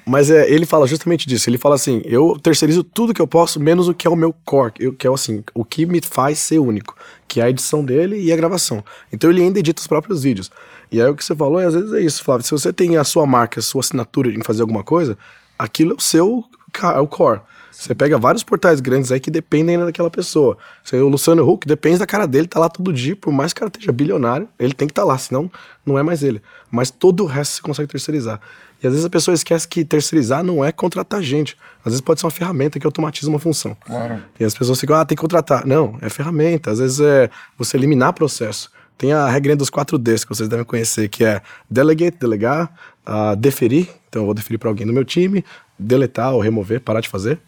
Mas 0.07 0.31
é, 0.31 0.51
ele 0.51 0.67
fala 0.67 0.87
justamente 0.87 1.27
disso. 1.27 1.49
Ele 1.49 1.59
fala 1.59 1.75
assim, 1.75 2.03
eu 2.05 2.39
terceirizo 2.43 2.83
tudo 2.83 3.12
que 3.15 3.21
eu 3.21 3.27
posso, 3.27 3.61
menos 3.61 3.89
o 3.89 3.95
que 3.95 4.07
é 4.07 4.11
o 4.11 4.17
meu 4.17 4.35
core, 4.45 4.73
que 4.99 5.07
é 5.07 5.12
assim, 5.12 5.43
o 5.55 5.65
que 5.65 5.87
me 5.87 6.01
faz 6.01 6.39
ser 6.39 6.59
único, 6.59 6.95
que 7.31 7.41
é 7.41 7.44
a 7.44 7.49
edição 7.49 7.85
dele 7.85 8.21
e 8.21 8.32
a 8.32 8.37
gravação. 8.37 8.85
Então 9.12 9.31
ele 9.31 9.41
ainda 9.41 9.61
edita 9.61 9.81
os 9.81 9.87
próprios 9.87 10.25
vídeos. 10.25 10.50
E 10.91 11.00
aí 11.00 11.09
o 11.09 11.15
que 11.15 11.25
você 11.25 11.35
falou, 11.35 11.59
às 11.59 11.73
vezes 11.73 11.93
é 11.93 12.00
isso, 12.00 12.25
Flávio. 12.25 12.44
Se 12.44 12.50
você 12.50 12.73
tem 12.73 12.97
a 12.97 13.05
sua 13.05 13.25
marca, 13.25 13.61
a 13.61 13.62
sua 13.62 13.81
assinatura 13.81 14.29
em 14.29 14.43
fazer 14.43 14.62
alguma 14.62 14.82
coisa, 14.82 15.17
aquilo 15.56 15.93
é 15.93 15.94
o 15.94 16.00
seu 16.00 16.44
é 16.82 16.99
o 16.99 17.06
core. 17.06 17.41
Você 17.71 17.94
pega 17.94 18.19
vários 18.19 18.43
portais 18.43 18.81
grandes 18.81 19.12
aí 19.12 19.21
que 19.21 19.31
dependem 19.31 19.79
daquela 19.79 20.11
pessoa. 20.11 20.59
O 20.93 21.09
Luciano 21.09 21.49
Huck 21.49 21.67
depende 21.67 21.99
da 21.99 22.06
cara 22.06 22.27
dele, 22.27 22.49
tá 22.49 22.59
lá 22.59 22.69
todo 22.69 22.93
dia, 22.93 23.15
por 23.15 23.33
mais 23.33 23.53
que 23.53 23.59
o 23.59 23.61
cara 23.61 23.69
esteja 23.69 23.93
bilionário, 23.93 24.49
ele 24.59 24.75
tem 24.75 24.88
que 24.88 24.93
estar 24.93 25.03
tá 25.03 25.09
lá, 25.09 25.17
senão 25.17 25.50
não 25.87 25.97
é 25.97 26.03
mais 26.03 26.25
ele. 26.25 26.43
Mas 26.71 26.91
todo 26.91 27.23
o 27.23 27.26
resto 27.26 27.55
você 27.55 27.62
consegue 27.62 27.88
terceirizar. 27.88 28.41
E 28.82 28.87
às 28.87 28.93
vezes 28.93 29.05
a 29.05 29.11
pessoa 29.11 29.35
esquece 29.35 29.69
que 29.69 29.85
terceirizar 29.85 30.43
não 30.43 30.65
é 30.65 30.73
contratar 30.73 31.23
gente. 31.23 31.56
Às 31.81 31.93
vezes 31.93 32.00
pode 32.00 32.21
ser 32.21 32.27
uma 32.27 32.31
ferramenta 32.31 32.79
que 32.79 32.87
automatiza 32.87 33.29
uma 33.29 33.38
função. 33.38 33.77
Claro. 33.85 34.23
E 34.38 34.44
as 34.44 34.55
pessoas 34.55 34.81
ficam, 34.81 34.97
ah, 34.97 35.05
tem 35.05 35.17
que 35.17 35.21
contratar. 35.21 35.67
Não, 35.67 35.99
é 36.00 36.09
ferramenta. 36.09 36.71
Às 36.71 36.79
vezes 36.79 37.00
é 37.00 37.31
você 37.59 37.77
eliminar 37.77 38.12
processo. 38.12 38.71
Tem 38.97 39.12
a 39.12 39.29
regra 39.29 39.56
dos 39.56 39.71
4Ds 39.71 40.25
que 40.25 40.29
vocês 40.29 40.49
devem 40.49 40.65
conhecer, 40.65 41.09
que 41.09 41.25
é 41.25 41.41
delegate, 41.71 42.19
delegar, 42.19 42.71
uh, 43.06 43.35
deferir, 43.35 43.88
então 44.09 44.23
eu 44.23 44.27
vou 44.27 44.35
deferir 44.35 44.59
para 44.59 44.69
alguém 44.69 44.87
do 44.87 44.93
meu 44.93 45.06
time, 45.06 45.43
deletar 45.79 46.35
ou 46.35 46.41
remover, 46.41 46.81
parar 46.81 47.00
de 47.00 47.09
fazer. 47.09 47.41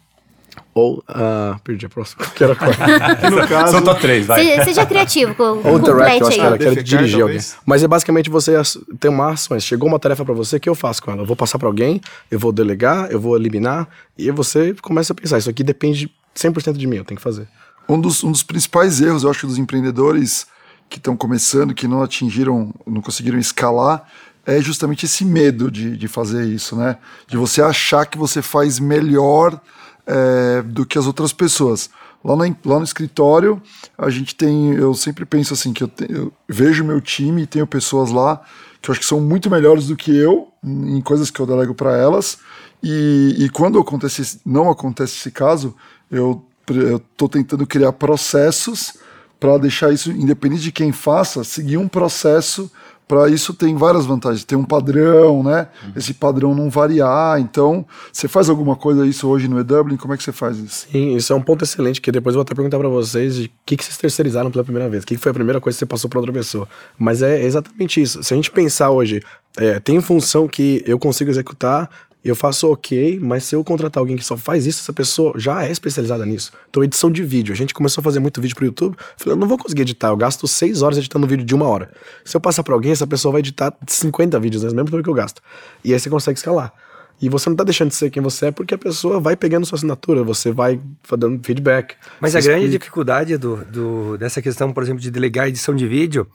Ou, 0.73 1.03
uh, 1.09 1.59
perdi 1.63 1.85
a 1.85 1.89
próxima, 1.89 2.25
que 2.35 2.43
era 2.43 2.53
no 3.29 3.47
caso... 3.47 3.71
São 3.71 3.85
só 3.85 3.93
três, 3.93 4.25
vai. 4.25 4.43
Seja, 4.43 4.63
seja 4.65 4.85
criativo, 4.85 5.35
com, 5.35 5.43
Ou 5.43 5.79
direct, 5.79 6.21
eu 6.21 6.27
acho 6.27 6.37
que 6.37 6.41
era, 6.41 6.57
Defecar, 6.57 6.73
quero 6.73 6.83
dirigir 6.83 7.19
talvez. 7.19 7.51
alguém. 7.51 7.63
Mas 7.65 7.83
é 7.83 7.87
basicamente 7.87 8.29
você 8.29 8.53
ter 8.99 9.09
uma 9.09 9.31
ações. 9.31 9.63
Chegou 9.63 9.87
uma 9.87 9.99
tarefa 9.99 10.25
para 10.25 10.33
você, 10.33 10.57
o 10.57 10.59
que 10.59 10.69
eu 10.69 10.75
faço 10.75 11.01
com 11.03 11.11
ela? 11.11 11.21
Eu 11.21 11.25
vou 11.25 11.35
passar 11.35 11.59
para 11.59 11.67
alguém, 11.67 12.01
eu 12.29 12.39
vou 12.39 12.51
delegar, 12.51 13.11
eu 13.11 13.19
vou 13.19 13.35
eliminar, 13.35 13.87
e 14.17 14.29
você 14.31 14.73
começa 14.81 15.13
a 15.13 15.15
pensar, 15.15 15.37
isso 15.37 15.49
aqui 15.49 15.63
depende 15.63 16.11
100% 16.35 16.73
de 16.73 16.87
mim, 16.87 16.97
eu 16.97 17.05
tenho 17.05 17.17
que 17.17 17.23
fazer. 17.23 17.47
Um 17.87 17.99
dos, 17.99 18.23
um 18.23 18.31
dos 18.31 18.43
principais 18.43 19.01
erros, 19.01 19.23
eu 19.23 19.29
acho, 19.29 19.45
dos 19.45 19.57
empreendedores 19.57 20.47
que 20.89 20.97
estão 20.97 21.17
começando, 21.17 21.73
que 21.73 21.87
não 21.87 22.01
atingiram, 22.03 22.73
não 22.85 23.01
conseguiram 23.01 23.37
escalar, 23.37 24.07
é 24.45 24.61
justamente 24.61 25.05
esse 25.05 25.23
medo 25.23 25.71
de, 25.71 25.97
de 25.97 26.07
fazer 26.07 26.45
isso, 26.45 26.75
né? 26.75 26.97
De 27.27 27.37
você 27.37 27.61
achar 27.61 28.05
que 28.05 28.17
você 28.17 28.41
faz 28.41 28.79
melhor 28.79 29.59
é, 30.05 30.61
do 30.61 30.85
que 30.85 30.97
as 30.97 31.07
outras 31.07 31.33
pessoas. 31.33 31.89
Lá 32.23 32.35
no, 32.35 32.55
lá 32.65 32.77
no 32.77 32.83
escritório, 32.83 33.61
a 33.97 34.09
gente 34.09 34.35
tem. 34.35 34.73
Eu 34.75 34.93
sempre 34.93 35.25
penso 35.25 35.53
assim, 35.53 35.73
que 35.73 35.83
eu, 35.83 35.87
te- 35.87 36.07
eu 36.09 36.31
vejo 36.47 36.83
meu 36.83 37.01
time 37.01 37.43
e 37.43 37.47
tenho 37.47 37.67
pessoas 37.67 38.11
lá 38.11 38.41
que 38.81 38.89
eu 38.89 38.93
acho 38.93 38.99
que 38.99 39.07
são 39.07 39.21
muito 39.21 39.49
melhores 39.49 39.87
do 39.87 39.95
que 39.95 40.15
eu 40.15 40.49
em 40.61 41.01
coisas 41.01 41.31
que 41.31 41.39
eu 41.39 41.45
delego 41.45 41.73
para 41.73 41.95
elas. 41.97 42.37
E, 42.81 43.33
e 43.39 43.49
quando 43.49 43.79
acontece, 43.79 44.41
não 44.45 44.69
acontece 44.69 45.15
esse 45.17 45.31
caso, 45.31 45.73
eu 46.11 46.45
estou 46.69 47.29
tentando 47.29 47.65
criar 47.65 47.93
processos 47.93 48.93
para 49.39 49.57
deixar 49.57 49.93
isso, 49.93 50.11
independente 50.11 50.63
de 50.63 50.71
quem 50.71 50.91
faça, 50.91 51.43
seguir 51.45 51.77
um 51.77 51.87
processo. 51.87 52.69
Para 53.07 53.29
isso 53.29 53.53
tem 53.53 53.75
várias 53.75 54.05
vantagens. 54.05 54.43
Tem 54.43 54.57
um 54.57 54.63
padrão, 54.63 55.43
né? 55.43 55.67
Esse 55.95 56.13
padrão 56.13 56.55
não 56.55 56.69
variar. 56.69 57.39
Então, 57.39 57.85
você 58.11 58.27
faz 58.27 58.49
alguma 58.49 58.75
coisa 58.75 59.05
isso 59.05 59.27
hoje 59.27 59.47
no 59.47 59.59
E-Dublin? 59.59 59.97
Como 59.97 60.13
é 60.13 60.17
que 60.17 60.23
você 60.23 60.31
faz 60.31 60.57
isso? 60.57 60.87
Sim, 60.91 61.15
isso 61.15 61.31
é 61.33 61.35
um 61.35 61.41
ponto 61.41 61.63
excelente, 61.63 62.01
que 62.01 62.11
depois 62.11 62.33
eu 62.33 62.37
vou 62.39 62.43
até 62.43 62.55
perguntar 62.55 62.79
pra 62.79 62.89
vocês 62.89 63.35
de 63.35 63.45
o 63.45 63.51
que, 63.65 63.77
que 63.77 63.83
vocês 63.83 63.97
terceirizaram 63.97 64.49
pela 64.49 64.63
primeira 64.63 64.89
vez, 64.89 65.03
o 65.03 65.07
que, 65.07 65.15
que 65.15 65.21
foi 65.21 65.31
a 65.31 65.33
primeira 65.33 65.59
coisa 65.59 65.75
que 65.75 65.79
você 65.79 65.85
passou 65.85 66.09
pra 66.09 66.19
outra 66.19 66.33
pessoa. 66.33 66.67
Mas 66.97 67.21
é 67.21 67.43
exatamente 67.43 68.01
isso. 68.01 68.23
Se 68.23 68.33
a 68.33 68.37
gente 68.37 68.51
pensar 68.51 68.89
hoje, 68.89 69.21
é, 69.57 69.79
tem 69.79 70.01
função 70.01 70.47
que 70.47 70.83
eu 70.85 70.97
consigo 70.97 71.29
executar, 71.29 71.89
eu 72.29 72.35
faço 72.35 72.71
ok, 72.71 73.19
mas 73.21 73.43
se 73.43 73.55
eu 73.55 73.63
contratar 73.63 73.99
alguém 74.01 74.15
que 74.15 74.23
só 74.23 74.37
faz 74.37 74.65
isso, 74.65 74.81
essa 74.81 74.93
pessoa 74.93 75.33
já 75.37 75.65
é 75.65 75.71
especializada 75.71 76.25
nisso. 76.25 76.51
Então, 76.69 76.83
edição 76.83 77.11
de 77.11 77.21
vídeo. 77.23 77.51
A 77.53 77.55
gente 77.55 77.73
começou 77.73 78.01
a 78.01 78.03
fazer 78.03 78.19
muito 78.19 78.39
vídeo 78.39 78.55
pro 78.55 78.65
YouTube. 78.65 78.95
Falei, 79.17 79.33
eu 79.35 79.39
não 79.39 79.47
vou 79.47 79.57
conseguir 79.57 79.81
editar, 79.81 80.07
eu 80.09 80.17
gasto 80.17 80.47
seis 80.47 80.81
horas 80.81 80.97
editando 80.97 81.25
um 81.25 81.29
vídeo 81.29 81.45
de 81.45 81.53
uma 81.53 81.67
hora. 81.67 81.91
Se 82.23 82.37
eu 82.37 82.41
passar 82.41 82.63
pra 82.63 82.73
alguém, 82.73 82.91
essa 82.93 83.05
pessoa 83.05 83.31
vai 83.33 83.39
editar 83.39 83.73
50 83.87 84.39
vídeos, 84.39 84.63
né? 84.63 84.69
mesmo 84.69 84.89
tempo 84.89 85.03
que 85.03 85.09
eu 85.09 85.13
gasto. 85.13 85.41
E 85.83 85.93
aí 85.93 85.99
você 85.99 86.09
consegue 86.09 86.37
escalar. 86.37 86.73
E 87.21 87.29
você 87.29 87.47
não 87.49 87.55
tá 87.55 87.63
deixando 87.63 87.89
de 87.89 87.95
ser 87.95 88.09
quem 88.09 88.21
você 88.23 88.47
é 88.47 88.51
porque 88.51 88.73
a 88.73 88.77
pessoa 88.77 89.19
vai 89.19 89.35
pegando 89.35 89.65
sua 89.65 89.75
assinatura, 89.77 90.23
você 90.23 90.51
vai 90.51 90.79
dando 91.17 91.41
feedback. 91.43 91.95
Mas 92.19 92.35
a 92.35 92.41
grande 92.41 92.65
explica. 92.65 92.79
dificuldade 92.79 93.37
do, 93.37 93.57
do- 93.65 94.17
dessa 94.17 94.41
questão, 94.41 94.73
por 94.73 94.81
exemplo, 94.83 95.01
de 95.01 95.11
delegar 95.11 95.47
edição 95.47 95.75
de 95.75 95.87
vídeo, 95.87 96.27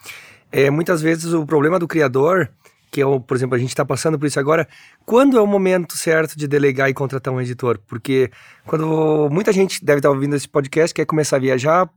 é 0.53 0.71
muitas 0.71 1.03
vezes 1.03 1.33
o 1.35 1.45
problema 1.45 1.79
do 1.79 1.87
criador, 1.89 2.49
que 2.91 3.01
é, 3.01 3.07
o, 3.07 3.21
por 3.21 3.37
exemplo, 3.37 3.55
a 3.55 3.59
gente 3.59 3.71
está 3.71 3.85
passando 3.85 4.19
por 4.19 4.27
isso 4.27 4.41
agora, 4.41 4.67
quando 5.05 5.39
é 5.39 5.41
o 5.41 5.47
momento 5.47 5.97
certo 5.97 6.39
de 6.39 6.49
delegar 6.49 6.89
e 6.89 6.95
contratar 6.95 7.33
um 7.33 7.41
editor? 7.41 7.79
Porque 7.87 8.31
quando 8.67 9.29
muita 9.31 9.53
gente 9.53 9.85
deve 9.85 9.99
estar 9.99 10.11
ouvindo 10.11 10.35
esse 10.35 10.49
podcast, 10.49 10.95
quer 10.95 11.05
começar 11.05 11.37
a 11.37 11.41
viajar, 11.41 11.89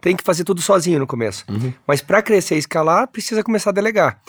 tem 0.00 0.16
que 0.16 0.22
fazer 0.22 0.44
tudo 0.44 0.60
sozinho 0.60 0.98
no 0.98 1.06
começo. 1.06 1.44
Mas 1.86 2.00
para 2.00 2.22
crescer 2.22 2.56
e 2.56 2.58
escalar, 2.58 3.08
precisa 3.08 3.42
começar 3.42 3.70
a 3.70 3.72
delegar. 3.72 4.20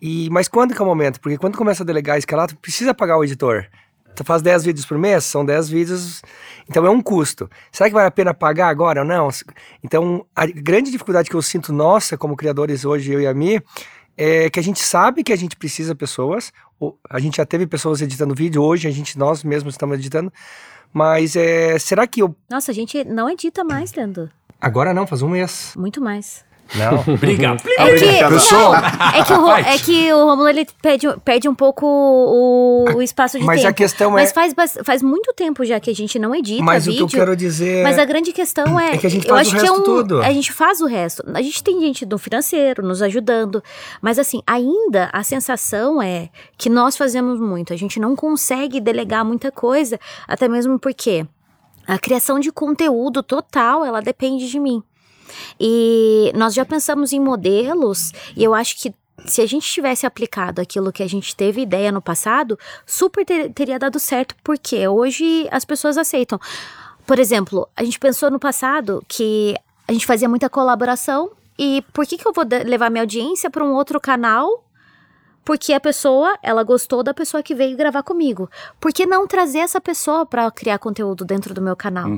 E, 0.00 0.28
mas 0.30 0.48
quando 0.48 0.74
que 0.74 0.80
é 0.80 0.84
o 0.84 0.86
momento? 0.86 1.20
Porque 1.20 1.38
quando 1.38 1.56
começa 1.56 1.82
a 1.82 1.86
delegar 1.86 2.16
e 2.16 2.18
escalar, 2.18 2.48
tu 2.48 2.56
precisa 2.56 2.92
pagar 2.92 3.16
o 3.16 3.24
editor. 3.24 3.66
Tu 4.14 4.22
faz 4.22 4.42
10 4.42 4.64
vídeos 4.64 4.86
por 4.86 4.96
mês, 4.96 5.24
são 5.24 5.44
10 5.44 5.68
vídeos, 5.68 6.22
então 6.68 6.86
é 6.86 6.90
um 6.90 7.00
custo. 7.00 7.50
Será 7.72 7.88
que 7.88 7.94
vale 7.94 8.06
a 8.06 8.12
pena 8.12 8.32
pagar 8.32 8.68
agora 8.68 9.00
ou 9.00 9.06
não? 9.06 9.28
Então, 9.82 10.24
a 10.36 10.46
grande 10.46 10.90
dificuldade 10.92 11.28
que 11.28 11.34
eu 11.34 11.42
sinto 11.42 11.72
nossa 11.72 12.16
como 12.16 12.36
criadores 12.36 12.84
hoje, 12.84 13.12
eu 13.12 13.20
e 13.20 13.26
a 13.26 13.34
Mi, 13.34 13.60
é 14.16 14.48
que 14.50 14.60
a 14.60 14.62
gente 14.62 14.80
sabe 14.80 15.22
que 15.22 15.32
a 15.32 15.36
gente 15.36 15.56
precisa 15.56 15.94
de 15.94 15.98
pessoas. 15.98 16.52
A 17.08 17.18
gente 17.18 17.36
já 17.36 17.46
teve 17.46 17.66
pessoas 17.66 18.00
editando 18.00 18.34
vídeo, 18.34 18.62
hoje 18.62 18.88
a 18.88 18.90
gente, 18.90 19.18
nós 19.18 19.42
mesmos 19.42 19.74
estamos 19.74 19.98
editando. 19.98 20.32
Mas 20.92 21.34
é, 21.34 21.78
será 21.78 22.06
que 22.06 22.22
eu. 22.22 22.34
Nossa, 22.48 22.70
a 22.70 22.74
gente 22.74 23.02
não 23.04 23.28
edita 23.28 23.64
mais, 23.64 23.92
Leandro. 23.94 24.30
Agora 24.60 24.94
não, 24.94 25.06
faz 25.06 25.22
um 25.22 25.28
mês. 25.28 25.74
Muito 25.76 26.00
mais. 26.00 26.44
Não. 26.74 27.02
Briga. 27.16 27.56
É 27.78 27.92
que, 27.98 28.06
não, 28.18 28.74
é 28.74 29.22
que 29.24 29.32
o, 29.32 29.50
é 29.50 29.78
que 29.78 30.12
o 30.12 30.24
Romulo 30.24 30.48
ele 30.48 30.66
perde, 30.82 31.06
perde 31.24 31.48
um 31.48 31.54
pouco 31.54 31.86
o, 31.86 32.84
o 32.96 33.02
espaço 33.02 33.38
de 33.38 33.44
Mas 33.44 33.60
tempo. 33.60 33.70
a 33.70 33.72
questão 33.72 34.10
Mas 34.10 34.30
é- 34.30 34.34
faz, 34.34 34.54
bas- 34.54 34.78
faz 34.84 35.02
muito 35.02 35.32
tempo 35.34 35.64
já 35.64 35.78
que 35.78 35.90
a 35.90 35.94
gente 35.94 36.18
não 36.18 36.34
edita 36.34 36.62
Mas 36.62 36.86
o 36.86 36.90
vídeo. 36.90 37.06
que 37.06 37.14
eu 37.16 37.20
quero 37.20 37.36
dizer. 37.36 37.82
Mas 37.82 37.98
a 37.98 38.04
grande 38.04 38.32
questão 38.32 38.78
é, 38.80 38.94
É 38.94 38.98
que 38.98 39.06
a 39.06 39.10
gente 39.10 39.28
eu 39.28 39.34
faz 39.34 39.46
acho 39.48 39.56
o 39.56 39.60
que 39.60 39.66
é 39.66 39.68
resto 39.70 39.80
um, 39.80 39.84
tudo. 39.84 40.22
a 40.22 40.32
gente 40.32 40.52
faz 40.52 40.80
o 40.80 40.86
resto. 40.86 41.22
A 41.34 41.42
gente 41.42 41.62
tem 41.62 41.80
gente 41.80 42.04
do 42.04 42.18
financeiro 42.18 42.82
nos 42.86 43.02
ajudando, 43.02 43.62
mas 44.00 44.18
assim, 44.18 44.40
ainda 44.46 45.10
a 45.12 45.22
sensação 45.22 46.02
é 46.02 46.28
que 46.56 46.68
nós 46.70 46.96
fazemos 46.96 47.38
muito. 47.38 47.72
A 47.72 47.76
gente 47.76 48.00
não 48.00 48.16
consegue 48.16 48.80
delegar 48.80 49.24
muita 49.24 49.50
coisa, 49.52 49.98
até 50.26 50.48
mesmo 50.48 50.78
porque 50.78 51.26
a 51.86 51.98
criação 51.98 52.40
de 52.40 52.50
conteúdo 52.50 53.22
total, 53.22 53.84
ela 53.84 54.00
depende 54.00 54.48
de 54.50 54.58
mim. 54.58 54.82
E 55.58 56.32
nós 56.34 56.54
já 56.54 56.64
pensamos 56.64 57.12
em 57.12 57.20
modelos, 57.20 58.12
e 58.36 58.42
eu 58.44 58.54
acho 58.54 58.76
que 58.80 58.92
se 59.26 59.40
a 59.40 59.46
gente 59.46 59.66
tivesse 59.70 60.04
aplicado 60.06 60.60
aquilo 60.60 60.92
que 60.92 61.02
a 61.02 61.08
gente 61.08 61.34
teve 61.36 61.62
ideia 61.62 61.92
no 61.92 62.02
passado, 62.02 62.58
super 62.84 63.24
ter- 63.24 63.50
teria 63.52 63.78
dado 63.78 63.98
certo, 63.98 64.34
porque 64.42 64.86
hoje 64.88 65.46
as 65.50 65.64
pessoas 65.64 65.96
aceitam. 65.96 66.38
Por 67.06 67.18
exemplo, 67.18 67.68
a 67.76 67.84
gente 67.84 67.98
pensou 67.98 68.30
no 68.30 68.38
passado 68.38 69.04
que 69.06 69.54
a 69.86 69.92
gente 69.92 70.06
fazia 70.06 70.28
muita 70.28 70.48
colaboração, 70.50 71.30
e 71.58 71.84
por 71.92 72.04
que, 72.06 72.18
que 72.18 72.26
eu 72.26 72.32
vou 72.32 72.44
levar 72.66 72.90
minha 72.90 73.02
audiência 73.02 73.48
para 73.48 73.64
um 73.64 73.74
outro 73.74 74.00
canal? 74.00 74.63
Porque 75.44 75.72
a 75.72 75.80
pessoa, 75.80 76.38
ela 76.42 76.62
gostou 76.62 77.02
da 77.02 77.12
pessoa 77.12 77.42
que 77.42 77.54
veio 77.54 77.76
gravar 77.76 78.02
comigo. 78.02 78.48
Por 78.80 78.92
que 78.92 79.04
não 79.04 79.26
trazer 79.26 79.58
essa 79.58 79.80
pessoa 79.80 80.24
para 80.24 80.50
criar 80.50 80.78
conteúdo 80.78 81.24
dentro 81.24 81.52
do 81.52 81.60
meu 81.60 81.76
canal? 81.76 82.08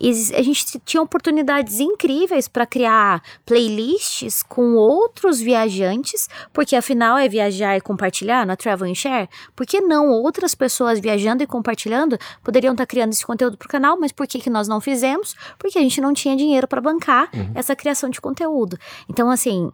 E 0.00 0.10
a 0.10 0.42
gente 0.42 0.80
tinha 0.84 1.02
oportunidades 1.02 1.78
incríveis 1.80 2.48
para 2.48 2.66
criar 2.66 3.22
playlists 3.46 4.42
com 4.42 4.74
outros 4.74 5.40
viajantes, 5.40 6.28
porque 6.52 6.74
afinal 6.74 7.16
é 7.16 7.28
viajar 7.28 7.76
e 7.76 7.80
compartilhar 7.80 8.44
na 8.44 8.56
Travel 8.56 8.90
and 8.90 8.94
Share. 8.94 9.28
Por 9.54 9.66
que 9.66 9.80
não 9.80 10.10
outras 10.10 10.54
pessoas 10.54 10.98
viajando 10.98 11.42
e 11.42 11.46
compartilhando 11.46 12.18
poderiam 12.42 12.72
estar 12.72 12.86
criando 12.86 13.12
esse 13.12 13.24
conteúdo 13.24 13.56
para 13.56 13.66
o 13.66 13.70
canal? 13.70 13.98
Mas 13.98 14.12
por 14.12 14.26
que, 14.26 14.40
que 14.40 14.50
nós 14.50 14.66
não 14.66 14.80
fizemos? 14.80 15.34
Porque 15.58 15.78
a 15.78 15.82
gente 15.82 16.00
não 16.00 16.12
tinha 16.12 16.36
dinheiro 16.36 16.66
para 16.66 16.80
bancar 16.80 17.30
essa 17.54 17.76
criação 17.76 18.10
de 18.10 18.20
conteúdo. 18.20 18.78
Então, 19.08 19.30
assim, 19.30 19.70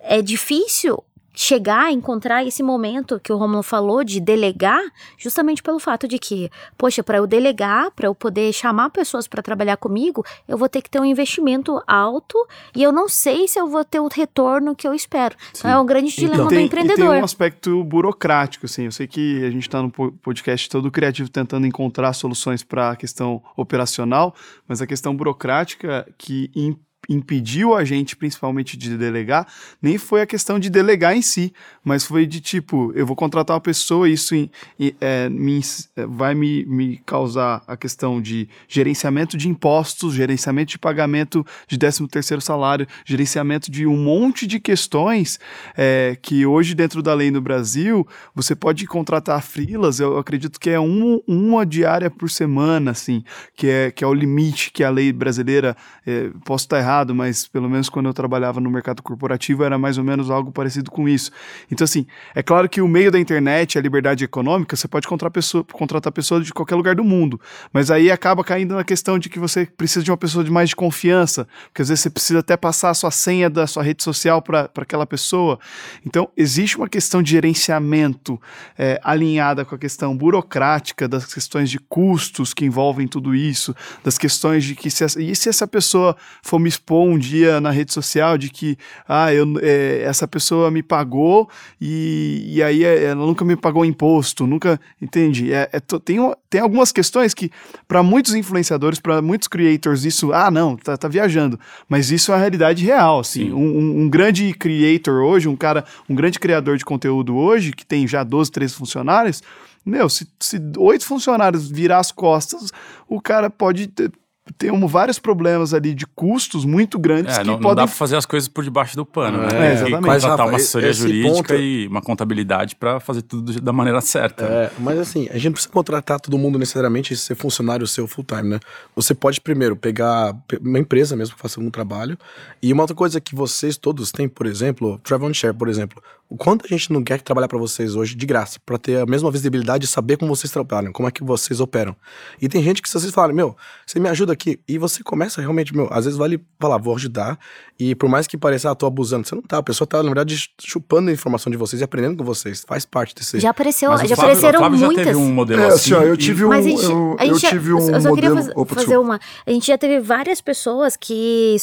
é 0.00 0.22
difícil 0.22 1.02
chegar, 1.40 1.92
encontrar 1.92 2.44
esse 2.44 2.64
momento 2.64 3.20
que 3.20 3.32
o 3.32 3.36
Romulo 3.36 3.62
falou 3.62 4.02
de 4.02 4.18
delegar, 4.18 4.82
justamente 5.16 5.62
pelo 5.62 5.78
fato 5.78 6.08
de 6.08 6.18
que, 6.18 6.50
poxa, 6.76 7.00
para 7.00 7.18
eu 7.18 7.28
delegar, 7.28 7.92
para 7.92 8.08
eu 8.08 8.14
poder 8.14 8.52
chamar 8.52 8.90
pessoas 8.90 9.28
para 9.28 9.40
trabalhar 9.40 9.76
comigo, 9.76 10.24
eu 10.48 10.58
vou 10.58 10.68
ter 10.68 10.82
que 10.82 10.90
ter 10.90 10.98
um 11.00 11.04
investimento 11.04 11.80
alto 11.86 12.36
e 12.74 12.82
eu 12.82 12.90
não 12.90 13.08
sei 13.08 13.46
se 13.46 13.56
eu 13.56 13.68
vou 13.68 13.84
ter 13.84 14.00
o 14.00 14.08
retorno 14.08 14.74
que 14.74 14.88
eu 14.88 14.92
espero. 14.92 15.36
Então 15.56 15.70
é 15.70 15.78
um 15.78 15.86
grande 15.86 16.12
dilema 16.12 16.42
do 16.42 16.48
tem, 16.48 16.66
empreendedor. 16.66 17.06
E 17.06 17.08
tem 17.12 17.20
um 17.20 17.24
aspecto 17.24 17.84
burocrático, 17.84 18.66
assim. 18.66 18.86
Eu 18.86 18.92
sei 18.92 19.06
que 19.06 19.44
a 19.44 19.50
gente 19.52 19.62
está 19.62 19.80
no 19.80 19.92
po- 19.92 20.10
podcast 20.20 20.68
todo 20.68 20.90
criativo 20.90 21.28
tentando 21.30 21.68
encontrar 21.68 22.12
soluções 22.14 22.64
para 22.64 22.90
a 22.90 22.96
questão 22.96 23.40
operacional, 23.56 24.34
mas 24.66 24.82
a 24.82 24.88
questão 24.88 25.14
burocrática 25.14 26.04
que 26.18 26.50
im- 26.56 26.76
impediu 27.08 27.74
a 27.74 27.84
gente, 27.84 28.14
principalmente, 28.16 28.76
de 28.76 28.96
delegar, 28.96 29.46
nem 29.80 29.96
foi 29.96 30.20
a 30.20 30.26
questão 30.26 30.58
de 30.58 30.68
delegar 30.68 31.16
em 31.16 31.22
si, 31.22 31.52
mas 31.82 32.04
foi 32.04 32.26
de 32.26 32.40
tipo, 32.40 32.92
eu 32.94 33.06
vou 33.06 33.16
contratar 33.16 33.54
uma 33.54 33.60
pessoa, 33.60 34.08
isso 34.08 34.34
em- 34.34 34.50
em- 34.78 34.94
é, 35.00 35.28
me 35.28 35.60
é, 35.96 36.06
vai 36.06 36.34
me, 36.34 36.64
me 36.66 36.98
causar 37.06 37.62
a 37.66 37.76
questão 37.76 38.20
de 38.20 38.48
gerenciamento 38.68 39.36
de 39.36 39.48
impostos, 39.48 40.14
gerenciamento 40.14 40.72
de 40.72 40.78
pagamento 40.78 41.44
de 41.66 41.78
13 41.78 42.06
terceiro 42.08 42.40
salário, 42.40 42.86
gerenciamento 43.04 43.70
de 43.70 43.86
um 43.86 43.96
monte 43.96 44.46
de 44.46 44.60
questões 44.60 45.38
é, 45.76 46.16
que 46.20 46.44
hoje 46.44 46.74
dentro 46.74 47.02
da 47.02 47.14
lei 47.14 47.30
no 47.30 47.40
Brasil 47.40 48.06
você 48.34 48.54
pode 48.54 48.86
contratar 48.86 49.42
frilas, 49.42 49.98
eu 50.00 50.18
acredito 50.18 50.60
que 50.60 50.70
é 50.70 50.78
um, 50.78 51.20
uma 51.26 51.64
diária 51.64 52.10
por 52.10 52.28
semana, 52.30 52.90
assim, 52.90 53.22
que 53.56 53.66
é, 53.68 53.90
que 53.90 54.04
é 54.04 54.06
o 54.06 54.12
limite 54.14 54.70
que 54.72 54.84
a 54.84 54.90
lei 54.90 55.12
brasileira, 55.12 55.76
é, 56.06 56.30
posso 56.44 56.64
estar 56.66 56.78
errado, 56.78 56.97
mas 57.14 57.46
pelo 57.46 57.68
menos 57.68 57.88
quando 57.88 58.06
eu 58.06 58.14
trabalhava 58.14 58.60
no 58.60 58.70
mercado 58.70 59.02
corporativo 59.02 59.64
era 59.64 59.78
mais 59.78 59.98
ou 59.98 60.04
menos 60.04 60.30
algo 60.30 60.50
parecido 60.50 60.90
com 60.90 61.08
isso. 61.08 61.30
Então 61.70 61.84
assim, 61.84 62.06
é 62.34 62.42
claro 62.42 62.68
que 62.68 62.80
o 62.80 62.88
meio 62.88 63.10
da 63.10 63.18
internet, 63.18 63.78
a 63.78 63.80
liberdade 63.80 64.24
econômica, 64.24 64.76
você 64.76 64.88
pode 64.88 65.06
contratar 65.06 65.32
pessoa, 65.32 65.64
contratar 65.64 66.12
pessoas 66.12 66.44
de 66.44 66.52
qualquer 66.52 66.74
lugar 66.74 66.94
do 66.94 67.04
mundo, 67.04 67.40
mas 67.72 67.90
aí 67.90 68.10
acaba 68.10 68.42
caindo 68.42 68.74
na 68.74 68.84
questão 68.84 69.18
de 69.18 69.28
que 69.28 69.38
você 69.38 69.66
precisa 69.66 70.04
de 70.04 70.10
uma 70.10 70.16
pessoa 70.16 70.44
de 70.44 70.50
mais 70.50 70.70
de 70.70 70.76
confiança, 70.76 71.46
porque 71.66 71.82
às 71.82 71.88
vezes 71.88 72.02
você 72.02 72.10
precisa 72.10 72.40
até 72.40 72.56
passar 72.56 72.90
a 72.90 72.94
sua 72.94 73.10
senha 73.10 73.50
da 73.50 73.66
sua 73.66 73.82
rede 73.82 74.02
social 74.02 74.40
para 74.40 74.70
aquela 74.76 75.06
pessoa. 75.06 75.58
Então, 76.04 76.28
existe 76.36 76.76
uma 76.76 76.88
questão 76.88 77.22
de 77.22 77.30
gerenciamento 77.30 78.40
é, 78.76 79.00
alinhada 79.02 79.64
com 79.64 79.74
a 79.74 79.78
questão 79.78 80.16
burocrática, 80.16 81.08
das 81.08 81.32
questões 81.32 81.70
de 81.70 81.78
custos 81.78 82.54
que 82.54 82.64
envolvem 82.64 83.06
tudo 83.06 83.34
isso, 83.34 83.74
das 84.02 84.18
questões 84.18 84.64
de 84.64 84.74
que 84.74 84.90
se 84.90 85.04
essa, 85.04 85.20
e 85.20 85.34
se 85.34 85.48
essa 85.48 85.66
pessoa 85.66 86.16
for 86.42 86.58
me 86.58 86.68
expor 86.88 87.06
um 87.06 87.18
dia 87.18 87.60
na 87.60 87.70
rede 87.70 87.92
social 87.92 88.38
de 88.38 88.48
que 88.48 88.76
ah, 89.06 89.32
eu, 89.32 89.46
é, 89.60 90.02
essa 90.02 90.26
pessoa 90.26 90.70
me 90.70 90.82
pagou 90.82 91.48
e, 91.78 92.44
e 92.54 92.62
aí 92.62 92.82
é, 92.82 93.04
ela 93.04 93.26
nunca 93.26 93.44
me 93.44 93.56
pagou 93.56 93.84
imposto, 93.84 94.46
nunca, 94.46 94.80
entende? 95.00 95.52
É, 95.52 95.68
é 95.72 95.80
tem, 95.80 96.18
tem 96.48 96.60
algumas 96.60 96.90
questões 96.90 97.34
que, 97.34 97.50
para 97.86 98.02
muitos 98.02 98.34
influenciadores, 98.34 98.98
para 98.98 99.20
muitos 99.20 99.48
creators, 99.48 100.04
isso, 100.04 100.32
ah, 100.32 100.50
não, 100.50 100.76
tá, 100.76 100.96
tá 100.96 101.08
viajando, 101.08 101.60
mas 101.88 102.10
isso 102.10 102.32
é 102.32 102.34
a 102.34 102.38
realidade 102.38 102.84
real, 102.84 103.20
assim, 103.20 103.44
Sim. 103.46 103.52
um, 103.52 103.78
um- 103.78 104.00
um 104.02 104.08
grande 104.08 104.52
creator 104.54 105.22
hoje, 105.22 105.48
um 105.48 105.56
cara, 105.56 105.84
um 106.08 106.14
grande 106.14 106.38
criador 106.38 106.78
de 106.78 106.84
conteúdo 106.84 107.36
hoje, 107.36 107.72
que 107.72 107.84
tem 107.84 108.06
já 108.06 108.24
12, 108.24 108.50
13 108.50 108.74
funcionários, 108.74 109.42
meu, 109.84 110.08
se, 110.08 110.26
se 110.40 110.58
oito 110.78 111.04
funcionários 111.04 111.70
virar 111.70 111.98
as 111.98 112.12
costas, 112.12 112.70
o 113.08 113.20
cara 113.20 113.48
pode 113.50 113.86
ter, 113.88 114.10
ter 114.56 114.72
um- 114.72 114.86
vários 114.86 115.18
problemas 115.18 115.74
ali 115.74 115.94
de 115.94 116.06
custos 116.06 116.64
muito 116.64 116.98
grandes 116.98 117.36
É, 117.36 117.40
que 117.40 117.46
não, 117.46 117.54
não 117.54 117.60
podem 117.60 117.76
dá 117.76 117.86
pra 117.86 117.94
fazer 117.96 118.16
as 118.16 118.24
coisas 118.24 118.48
por 118.48 118.64
debaixo 118.64 118.96
do 118.96 119.04
pano, 119.04 119.38
É, 119.38 119.40
né? 119.42 119.48
Tem 119.48 119.58
que 119.58 119.64
exatamente. 119.74 120.06
Mas, 120.06 120.24
Rafa, 120.24 120.44
uma 120.44 120.56
assessoria 120.56 120.92
jurídica 120.92 121.34
ponto- 121.34 121.54
e 121.54 121.86
uma 121.88 122.00
contabilidade 122.00 122.74
pra 122.76 123.00
fazer 123.00 123.22
tudo 123.22 123.60
da 123.60 123.72
maneira 123.72 124.00
certa. 124.00 124.48
né? 124.48 124.64
É, 124.64 124.70
mas 124.78 124.98
assim, 124.98 125.28
a 125.30 125.34
gente 125.34 125.46
não 125.46 125.52
precisa 125.52 125.72
contratar 125.72 126.18
todo 126.20 126.38
mundo 126.38 126.58
necessariamente 126.58 127.12
e 127.12 127.16
ser 127.16 127.34
funcionário 127.34 127.86
seu 127.86 128.06
full 128.06 128.24
time, 128.24 128.48
né? 128.48 128.60
Você 128.96 129.14
pode 129.14 129.40
primeiro 129.40 129.76
pegar 129.76 130.34
pe- 130.46 130.58
uma 130.62 130.78
empresa 130.78 131.14
mesmo 131.16 131.34
que 131.36 131.40
faça 131.42 131.58
algum 131.60 131.70
trabalho. 131.70 132.16
E 132.62 132.72
uma 132.72 132.82
outra 132.82 132.96
coisa 132.96 133.20
que 133.20 133.34
vocês 133.34 133.76
todos 133.76 134.10
têm, 134.12 134.28
por 134.28 134.46
exemplo, 134.46 134.98
Travel 135.04 135.28
and 135.28 135.34
Share, 135.34 135.54
por 135.54 135.68
exemplo. 135.68 136.02
O 136.30 136.36
quanto 136.36 136.66
a 136.66 136.68
gente 136.68 136.92
não 136.92 137.02
quer 137.02 137.22
trabalhar 137.22 137.48
para 137.48 137.56
vocês 137.58 137.96
hoje 137.96 138.14
de 138.14 138.26
graça, 138.26 138.58
para 138.66 138.76
ter 138.76 139.00
a 139.00 139.06
mesma 139.06 139.30
visibilidade 139.30 139.86
e 139.86 139.88
saber 139.88 140.18
como 140.18 140.36
vocês 140.36 140.50
trabalham, 140.52 140.92
como 140.92 141.08
é 141.08 141.10
que 141.10 141.24
vocês 141.24 141.58
operam. 141.58 141.96
E 142.38 142.50
tem 142.50 142.62
gente 142.62 142.82
que 142.82 142.88
se 142.88 143.00
vocês 143.00 143.10
falarem, 143.14 143.34
meu, 143.34 143.56
você 143.86 143.98
me 143.98 144.10
ajuda 144.10 144.34
aqui, 144.34 144.60
e 144.68 144.76
você 144.76 145.02
começa 145.02 145.40
realmente, 145.40 145.74
meu, 145.74 145.88
às 145.90 146.04
vezes 146.04 146.18
vale 146.18 146.38
falar, 146.60 146.76
vou 146.76 146.94
ajudar, 146.96 147.38
e 147.80 147.94
por 147.94 148.10
mais 148.10 148.26
que 148.26 148.36
pareça, 148.36 148.70
ah, 148.70 148.74
tô 148.74 148.84
abusando, 148.84 149.26
você 149.26 149.34
não 149.34 149.40
tá, 149.40 149.56
a 149.56 149.62
pessoa 149.62 149.88
tá, 149.88 150.02
na 150.02 150.08
verdade, 150.10 150.50
chupando 150.60 151.08
a 151.08 151.12
informação 151.14 151.50
de 151.50 151.56
vocês 151.56 151.80
e 151.80 151.84
aprendendo 151.84 152.18
com 152.18 152.24
vocês, 152.24 152.62
faz 152.68 152.84
parte 152.84 153.14
desse... 153.14 153.40
Já 153.40 153.48
apareceu, 153.48 153.90
Mas 153.90 154.02
já 154.06 154.14
Flávio- 154.14 154.32
apareceram 154.32 154.58
Flávio 154.58 154.78
muitas. 154.80 155.04
já 155.06 155.10
teve 155.12 155.18
um 155.24 155.32
modelo 155.32 155.62
É, 155.62 155.66
assim. 155.68 155.94
assim, 155.94 155.94
ó, 155.94 156.02
eu 156.06 156.12
e- 156.14 156.18
tive 156.18 156.44
um, 156.44 156.48
Mas 156.50 156.66
a 156.66 156.68
gente, 156.68 156.84
eu, 156.84 157.16
a 157.18 157.22
gente 157.24 157.32
eu 157.32 157.38
já- 157.38 157.48
tive 157.48 157.72
um 157.72 157.78
eu 157.90 158.00
só 158.02 158.14
queria 158.14 158.28
modelo. 158.30 158.34
faz- 158.34 158.52
Opa, 158.54 158.74
fazer 158.74 158.98
uma. 158.98 159.18
A 159.46 159.50
gente 159.50 159.66
já 159.66 159.78
teve 159.78 159.98
várias 160.00 160.42
pessoas 160.42 160.94
que 160.94 161.56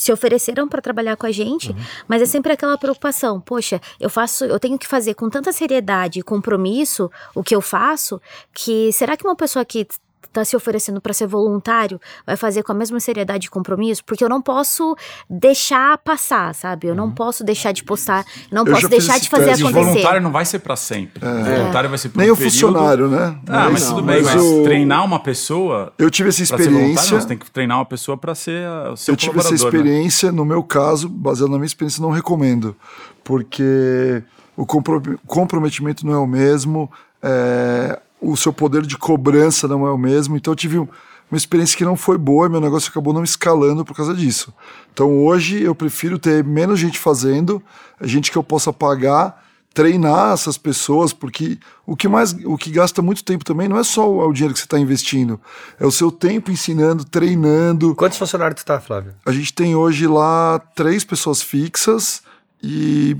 se 0.00 0.12
ofereceram 0.12 0.68
para 0.68 0.80
trabalhar 0.80 1.16
com 1.16 1.26
a 1.26 1.32
gente, 1.32 1.74
mas 2.08 2.22
é 2.22 2.26
sempre 2.26 2.52
aquela 2.52 2.78
preocupação, 2.78 3.40
poxa, 3.40 3.80
eu 3.98 4.08
faço, 4.08 4.44
eu 4.44 4.58
tenho 4.58 4.78
que 4.78 4.86
fazer 4.86 5.14
com 5.14 5.28
tanta 5.28 5.52
seriedade 5.52 6.20
e 6.20 6.22
compromisso 6.22 7.10
o 7.34 7.42
que 7.42 7.54
eu 7.54 7.60
faço, 7.60 8.20
que 8.54 8.92
será 8.92 9.16
que 9.16 9.26
uma 9.26 9.36
pessoa 9.36 9.64
que 9.64 9.86
tá 10.32 10.44
se 10.44 10.54
oferecendo 10.54 11.00
para 11.00 11.12
ser 11.12 11.26
voluntário 11.26 12.00
vai 12.26 12.36
fazer 12.36 12.62
com 12.62 12.70
a 12.72 12.74
mesma 12.74 13.00
seriedade 13.00 13.46
e 13.46 13.50
compromisso? 13.50 14.04
Porque 14.04 14.22
eu 14.22 14.28
não 14.28 14.40
posso 14.40 14.94
deixar 15.28 15.98
passar, 15.98 16.54
sabe? 16.54 16.86
Eu 16.86 16.94
não 16.94 17.10
posso 17.10 17.42
deixar 17.44 17.72
de 17.72 17.82
postar, 17.84 18.24
não 18.50 18.62
Uhum. 18.62 18.68
Eu 18.68 18.74
posso 18.74 18.88
deixar 18.88 19.18
de 19.18 19.28
fazer 19.28 19.46
teste. 19.46 19.62
E 19.62 19.64
o 19.64 19.68
acontecer. 19.68 19.90
voluntário 19.92 20.20
não 20.20 20.30
vai 20.30 20.44
ser 20.44 20.58
pra 20.60 20.76
sempre. 20.76 21.24
O 21.26 21.44
voluntário 21.44 21.88
vai 21.88 21.98
ser 21.98 22.08
por 22.10 22.18
Nem 22.18 22.30
um 22.30 22.34
o 22.34 22.36
período. 22.36 22.52
funcionário, 22.52 23.08
né? 23.08 23.38
Ah, 23.48 23.68
mas 23.70 23.82
Não, 23.88 23.94
tudo 23.96 24.06
bem, 24.06 24.22
mas 24.22 24.34
mas 24.34 24.44
o- 24.44 24.62
treinar 24.62 25.04
uma 25.04 25.18
pessoa. 25.20 25.92
Eu 25.98 26.10
tive 26.10 26.28
essa 26.28 26.38
pra 26.46 26.56
ser 26.58 26.64
voluntário, 26.64 26.84
experiência. 26.90 27.12
não, 27.14 27.20
você 27.22 27.28
tem 27.28 27.38
que 27.38 27.50
treinar 27.50 27.78
uma 27.78 27.86
pessoa 27.86 28.16
pra 28.16 28.34
ser 28.34 28.66
uh, 28.68 28.92
o 28.92 28.96
seu 28.96 29.12
Eu 29.12 29.16
tive 29.16 29.38
essa 29.38 29.50
né? 29.50 29.54
experiência, 29.56 30.30
no 30.32 30.44
meu 30.44 30.62
caso, 30.62 31.08
baseado 31.08 31.50
na 31.50 31.56
minha 31.56 31.66
experiência, 31.66 32.00
não 32.02 32.10
recomendo. 32.10 32.76
Porque 33.24 34.22
o 34.56 34.66
compro- 34.66 35.18
comprometimento 35.26 36.06
não 36.06 36.12
é 36.14 36.18
o 36.18 36.26
mesmo, 36.26 36.90
é, 37.22 37.98
o 38.20 38.36
seu 38.36 38.52
poder 38.52 38.82
de 38.82 38.96
cobrança 38.98 39.66
não 39.68 39.86
é 39.86 39.90
o 39.90 39.98
mesmo. 39.98 40.36
Então 40.36 40.52
eu 40.52 40.56
tive 40.56 40.78
um- 40.78 40.88
uma 41.30 41.36
experiência 41.36 41.76
que 41.78 41.84
não 41.84 41.96
foi 41.96 42.18
boa 42.18 42.46
e 42.46 42.50
meu 42.50 42.60
negócio 42.60 42.90
acabou 42.90 43.12
não 43.14 43.22
escalando 43.22 43.84
por 43.84 43.94
causa 43.96 44.12
disso. 44.14 44.52
Então 44.92 45.24
hoje 45.24 45.62
eu 45.62 45.74
prefiro 45.74 46.18
ter 46.18 46.42
menos 46.44 46.78
gente 46.80 46.98
fazendo, 46.98 47.62
gente 48.02 48.30
que 48.30 48.36
eu 48.36 48.42
possa 48.42 48.72
pagar 48.72 49.48
treinar 49.72 50.32
essas 50.32 50.58
pessoas, 50.58 51.12
porque 51.12 51.56
o 51.86 51.94
que 51.94 52.08
mais, 52.08 52.32
o 52.44 52.56
que 52.58 52.72
gasta 52.72 53.00
muito 53.00 53.22
tempo 53.22 53.44
também 53.44 53.68
não 53.68 53.78
é 53.78 53.84
só 53.84 54.10
o, 54.10 54.28
o 54.28 54.32
dinheiro 54.32 54.52
que 54.52 54.58
você 54.58 54.66
está 54.66 54.76
investindo, 54.80 55.40
é 55.78 55.86
o 55.86 55.92
seu 55.92 56.10
tempo 56.10 56.50
ensinando, 56.50 57.04
treinando. 57.04 57.94
Quantos 57.94 58.18
funcionários 58.18 58.60
tu 58.60 58.66
tá, 58.66 58.80
Flávio? 58.80 59.14
A 59.24 59.30
gente 59.30 59.54
tem 59.54 59.76
hoje 59.76 60.08
lá 60.08 60.58
três 60.74 61.04
pessoas 61.04 61.40
fixas 61.40 62.20
e 62.60 63.16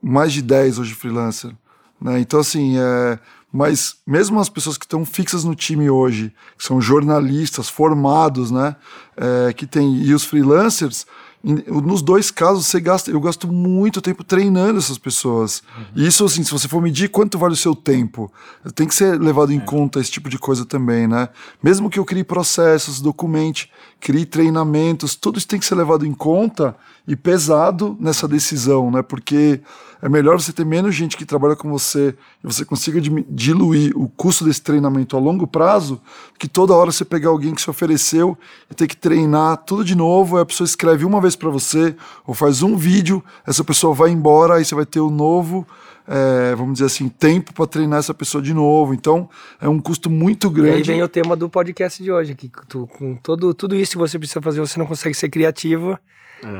mais 0.00 0.32
de 0.32 0.42
10 0.42 0.78
hoje 0.78 0.94
freelancer. 0.94 1.50
Né? 2.00 2.20
Então, 2.20 2.38
assim, 2.38 2.78
é, 2.78 3.18
mas 3.52 3.96
mesmo 4.06 4.40
as 4.40 4.48
pessoas 4.48 4.78
que 4.78 4.86
estão 4.86 5.04
fixas 5.04 5.44
no 5.44 5.54
time 5.54 5.90
hoje, 5.90 6.32
que 6.56 6.64
são 6.64 6.80
jornalistas 6.80 7.68
formados, 7.68 8.50
né? 8.50 8.74
É, 9.14 9.52
que 9.52 9.66
tem, 9.66 10.02
e 10.02 10.14
os 10.14 10.24
freelancers, 10.24 11.06
nos 11.42 12.02
dois 12.02 12.30
casos, 12.30 12.66
você 12.66 12.80
gasta, 12.80 13.10
eu 13.10 13.20
gasto 13.20 13.48
muito 13.48 14.00
tempo 14.00 14.22
treinando 14.22 14.78
essas 14.78 14.96
pessoas. 14.96 15.62
E 15.94 16.06
isso, 16.06 16.24
assim, 16.24 16.44
se 16.44 16.52
você 16.52 16.68
for 16.68 16.80
medir 16.80 17.08
quanto 17.08 17.36
vale 17.36 17.54
o 17.54 17.56
seu 17.56 17.74
tempo, 17.74 18.32
tem 18.76 18.86
que 18.86 18.94
ser 18.94 19.20
levado 19.20 19.52
em 19.52 19.58
conta 19.58 19.98
esse 19.98 20.10
tipo 20.10 20.30
de 20.30 20.38
coisa 20.38 20.64
também, 20.64 21.08
né? 21.08 21.28
Mesmo 21.60 21.90
que 21.90 21.98
eu 21.98 22.04
crie 22.04 22.22
processos, 22.22 23.00
documente, 23.00 23.70
crie 24.02 24.26
treinamentos, 24.26 25.14
tudo 25.14 25.38
isso 25.38 25.46
tem 25.46 25.60
que 25.60 25.64
ser 25.64 25.76
levado 25.76 26.04
em 26.04 26.12
conta 26.12 26.74
e 27.06 27.14
pesado 27.14 27.96
nessa 28.00 28.26
decisão, 28.26 28.90
né? 28.90 29.00
Porque 29.00 29.60
é 30.02 30.08
melhor 30.08 30.40
você 30.40 30.52
ter 30.52 30.66
menos 30.66 30.92
gente 30.92 31.16
que 31.16 31.24
trabalha 31.24 31.54
com 31.54 31.70
você 31.70 32.12
e 32.42 32.46
você 32.46 32.64
consiga 32.64 33.00
diluir 33.00 33.96
o 33.96 34.08
custo 34.08 34.44
desse 34.44 34.60
treinamento 34.60 35.16
a 35.16 35.20
longo 35.20 35.46
prazo, 35.46 36.00
que 36.36 36.48
toda 36.48 36.74
hora 36.74 36.90
você 36.90 37.04
pegar 37.04 37.28
alguém 37.28 37.54
que 37.54 37.62
se 37.62 37.70
ofereceu 37.70 38.36
e 38.68 38.74
ter 38.74 38.88
que 38.88 38.96
treinar 38.96 39.58
tudo 39.58 39.84
de 39.84 39.94
novo, 39.94 40.36
aí 40.36 40.42
a 40.42 40.46
pessoa 40.46 40.66
escreve 40.66 41.04
uma 41.04 41.20
vez 41.20 41.36
para 41.36 41.48
você 41.48 41.94
ou 42.26 42.34
faz 42.34 42.60
um 42.60 42.76
vídeo, 42.76 43.22
essa 43.46 43.62
pessoa 43.62 43.94
vai 43.94 44.10
embora, 44.10 44.54
aí 44.54 44.64
você 44.64 44.74
vai 44.74 44.84
ter 44.84 44.98
o 44.98 45.10
novo, 45.10 45.64
é, 46.06 46.54
vamos 46.54 46.74
dizer 46.74 46.86
assim, 46.86 47.08
tempo 47.08 47.52
para 47.52 47.66
treinar 47.66 47.98
essa 47.98 48.14
pessoa 48.14 48.42
de 48.42 48.52
novo. 48.52 48.94
Então 48.94 49.28
é 49.60 49.68
um 49.68 49.80
custo 49.80 50.08
muito 50.10 50.46
E 50.46 50.50
aí 50.50 50.54
grande. 50.54 50.82
vem 50.82 51.02
o 51.02 51.08
tema 51.08 51.36
do 51.36 51.48
podcast 51.48 52.02
de 52.02 52.10
hoje, 52.10 52.34
que 52.34 52.50
tu, 52.68 52.86
com 52.86 53.14
todo, 53.16 53.52
tudo 53.54 53.76
isso 53.76 53.92
que 53.92 53.98
você 53.98 54.18
precisa 54.18 54.40
fazer, 54.42 54.60
você 54.60 54.78
não 54.78 54.86
consegue 54.86 55.14
ser 55.14 55.28
criativo. 55.28 55.98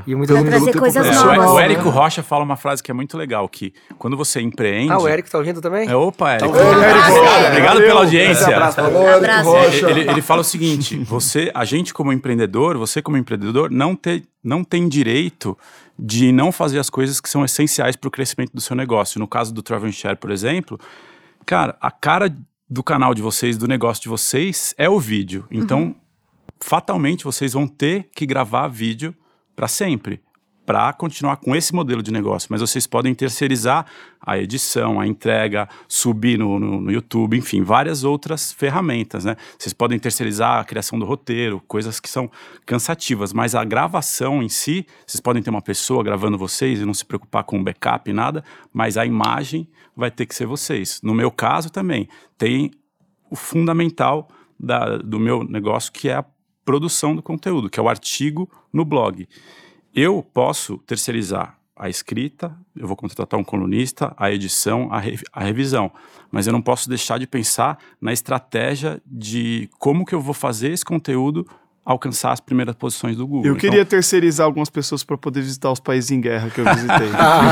E 0.06 0.14
muitas 0.14 0.36
Pelo- 0.36 0.48
Pra 0.48 0.58
trazer 0.58 0.78
coisas 0.78 1.06
É, 1.06 1.12
novas. 1.12 1.50
o, 1.50 1.54
o? 1.54 1.58
Érico 1.60 1.88
Rocha 1.90 2.22
fala 2.22 2.44
uma 2.44 2.56
frase 2.56 2.82
que 2.82 2.90
é 2.90 2.94
muito 2.94 3.16
legal, 3.18 3.48
que 3.48 3.72
quando 3.98 4.16
você 4.16 4.40
empreende... 4.40 4.92
Ah, 4.92 4.98
o 4.98 5.08
Érico 5.08 5.30
tá 5.30 5.38
ouvindo 5.38 5.60
também? 5.60 5.88
É, 5.88 5.94
opa, 5.96 6.32
Érico. 6.32 6.48
ouvindo. 6.48 6.68
Obrigado, 6.70 7.12
Érico. 7.16 7.46
obrigado 7.48 7.76
pela 7.78 8.00
audiência. 8.00 8.44
Érico 8.44 8.80
Abraço. 9.16 9.50
Rocha. 9.50 9.90
Ele, 9.90 10.00
ele 10.10 10.22
fala 10.22 10.40
o 10.40 10.44
seguinte: 10.44 10.96
você, 10.98 11.50
a 11.54 11.64
gente 11.64 11.92
como 11.92 12.12
empreendedor, 12.12 12.76
você 12.78 13.02
como 13.02 13.16
empreendedor, 13.16 13.70
não, 13.70 13.94
ter, 13.96 14.22
não 14.42 14.62
tem 14.64 14.88
direito 14.88 15.56
de 15.98 16.32
não 16.32 16.50
fazer 16.52 16.78
as 16.78 16.88
coisas 16.90 17.20
que 17.20 17.28
são 17.28 17.44
essenciais 17.44 17.96
para 17.96 18.08
o 18.08 18.10
crescimento 18.10 18.52
do 18.52 18.60
seu 18.60 18.74
negócio. 18.76 19.18
No 19.20 19.26
caso 19.28 19.52
do 19.52 19.62
Travel 19.62 19.90
Share, 19.92 20.16
por 20.16 20.30
exemplo, 20.30 20.78
cara, 21.44 21.76
a 21.80 21.90
cara 21.90 22.34
do 22.68 22.82
canal 22.82 23.14
de 23.14 23.20
vocês, 23.22 23.58
do 23.58 23.68
negócio 23.68 24.02
de 24.02 24.08
vocês, 24.08 24.74
é 24.78 24.88
o 24.88 24.98
vídeo. 24.98 25.44
Então, 25.50 25.94
fatalmente, 26.60 27.24
vocês 27.24 27.52
vão 27.52 27.66
ter 27.66 28.08
que 28.14 28.24
gravar 28.24 28.68
vídeo 28.68 29.14
para 29.54 29.68
sempre. 29.68 30.20
Para 30.64 30.92
continuar 30.92 31.38
com 31.38 31.56
esse 31.56 31.74
modelo 31.74 32.00
de 32.04 32.12
negócio, 32.12 32.46
mas 32.48 32.60
vocês 32.60 32.86
podem 32.86 33.12
terceirizar 33.16 33.84
a 34.24 34.38
edição, 34.38 35.00
a 35.00 35.06
entrega, 35.08 35.68
subir 35.88 36.38
no, 36.38 36.56
no, 36.60 36.80
no 36.82 36.92
YouTube, 36.92 37.36
enfim, 37.36 37.62
várias 37.62 38.04
outras 38.04 38.52
ferramentas, 38.52 39.24
né? 39.24 39.34
Vocês 39.58 39.72
podem 39.72 39.98
terceirizar 39.98 40.60
a 40.60 40.64
criação 40.64 41.00
do 41.00 41.04
roteiro, 41.04 41.60
coisas 41.66 41.98
que 41.98 42.08
são 42.08 42.30
cansativas, 42.64 43.32
mas 43.32 43.56
a 43.56 43.64
gravação 43.64 44.40
em 44.40 44.48
si, 44.48 44.86
vocês 45.04 45.20
podem 45.20 45.42
ter 45.42 45.50
uma 45.50 45.60
pessoa 45.60 46.04
gravando 46.04 46.38
vocês 46.38 46.80
e 46.80 46.84
não 46.84 46.94
se 46.94 47.04
preocupar 47.04 47.42
com 47.42 47.62
backup 47.62 48.12
nada, 48.12 48.44
mas 48.72 48.96
a 48.96 49.04
imagem 49.04 49.68
vai 49.96 50.12
ter 50.12 50.26
que 50.26 50.34
ser 50.34 50.46
vocês. 50.46 51.00
No 51.02 51.12
meu 51.12 51.32
caso 51.32 51.70
também, 51.70 52.08
tem 52.38 52.70
o 53.28 53.34
fundamental 53.34 54.28
da- 54.60 54.96
do 54.98 55.18
meu 55.18 55.42
negócio, 55.42 55.90
que 55.90 56.08
é 56.08 56.14
a 56.14 56.24
produção 56.64 57.14
do 57.16 57.22
conteúdo, 57.22 57.68
que 57.68 57.78
é 57.78 57.82
o 57.82 57.88
artigo 57.88 58.48
no 58.72 58.84
blog. 58.84 59.28
Eu 59.94 60.22
posso 60.22 60.78
terceirizar 60.78 61.58
a 61.76 61.88
escrita, 61.88 62.56
eu 62.76 62.86
vou 62.86 62.96
contratar 62.96 63.38
um 63.40 63.44
colunista, 63.44 64.14
a 64.16 64.30
edição, 64.30 64.88
a, 64.92 65.00
re- 65.00 65.18
a 65.32 65.42
revisão, 65.42 65.90
mas 66.30 66.46
eu 66.46 66.52
não 66.52 66.62
posso 66.62 66.88
deixar 66.88 67.18
de 67.18 67.26
pensar 67.26 67.78
na 68.00 68.12
estratégia 68.12 69.02
de 69.06 69.68
como 69.78 70.04
que 70.04 70.14
eu 70.14 70.20
vou 70.20 70.34
fazer 70.34 70.70
esse 70.70 70.84
conteúdo 70.84 71.46
alcançar 71.84 72.30
as 72.32 72.40
primeiras 72.40 72.74
posições 72.76 73.16
do 73.16 73.26
Google. 73.26 73.46
Eu 73.46 73.52
Então, 73.52 73.60
queria 73.60 73.84
terceirizar 73.84 74.46
algumas 74.46 74.70
pessoas 74.70 75.02
para 75.02 75.18
poder 75.18 75.40
visitar 75.40 75.70
os 75.70 75.80
países 75.80 76.10
em 76.12 76.20
guerra 76.20 76.48
que 76.48 76.60
eu 76.60 76.64
visitei. 76.64 77.08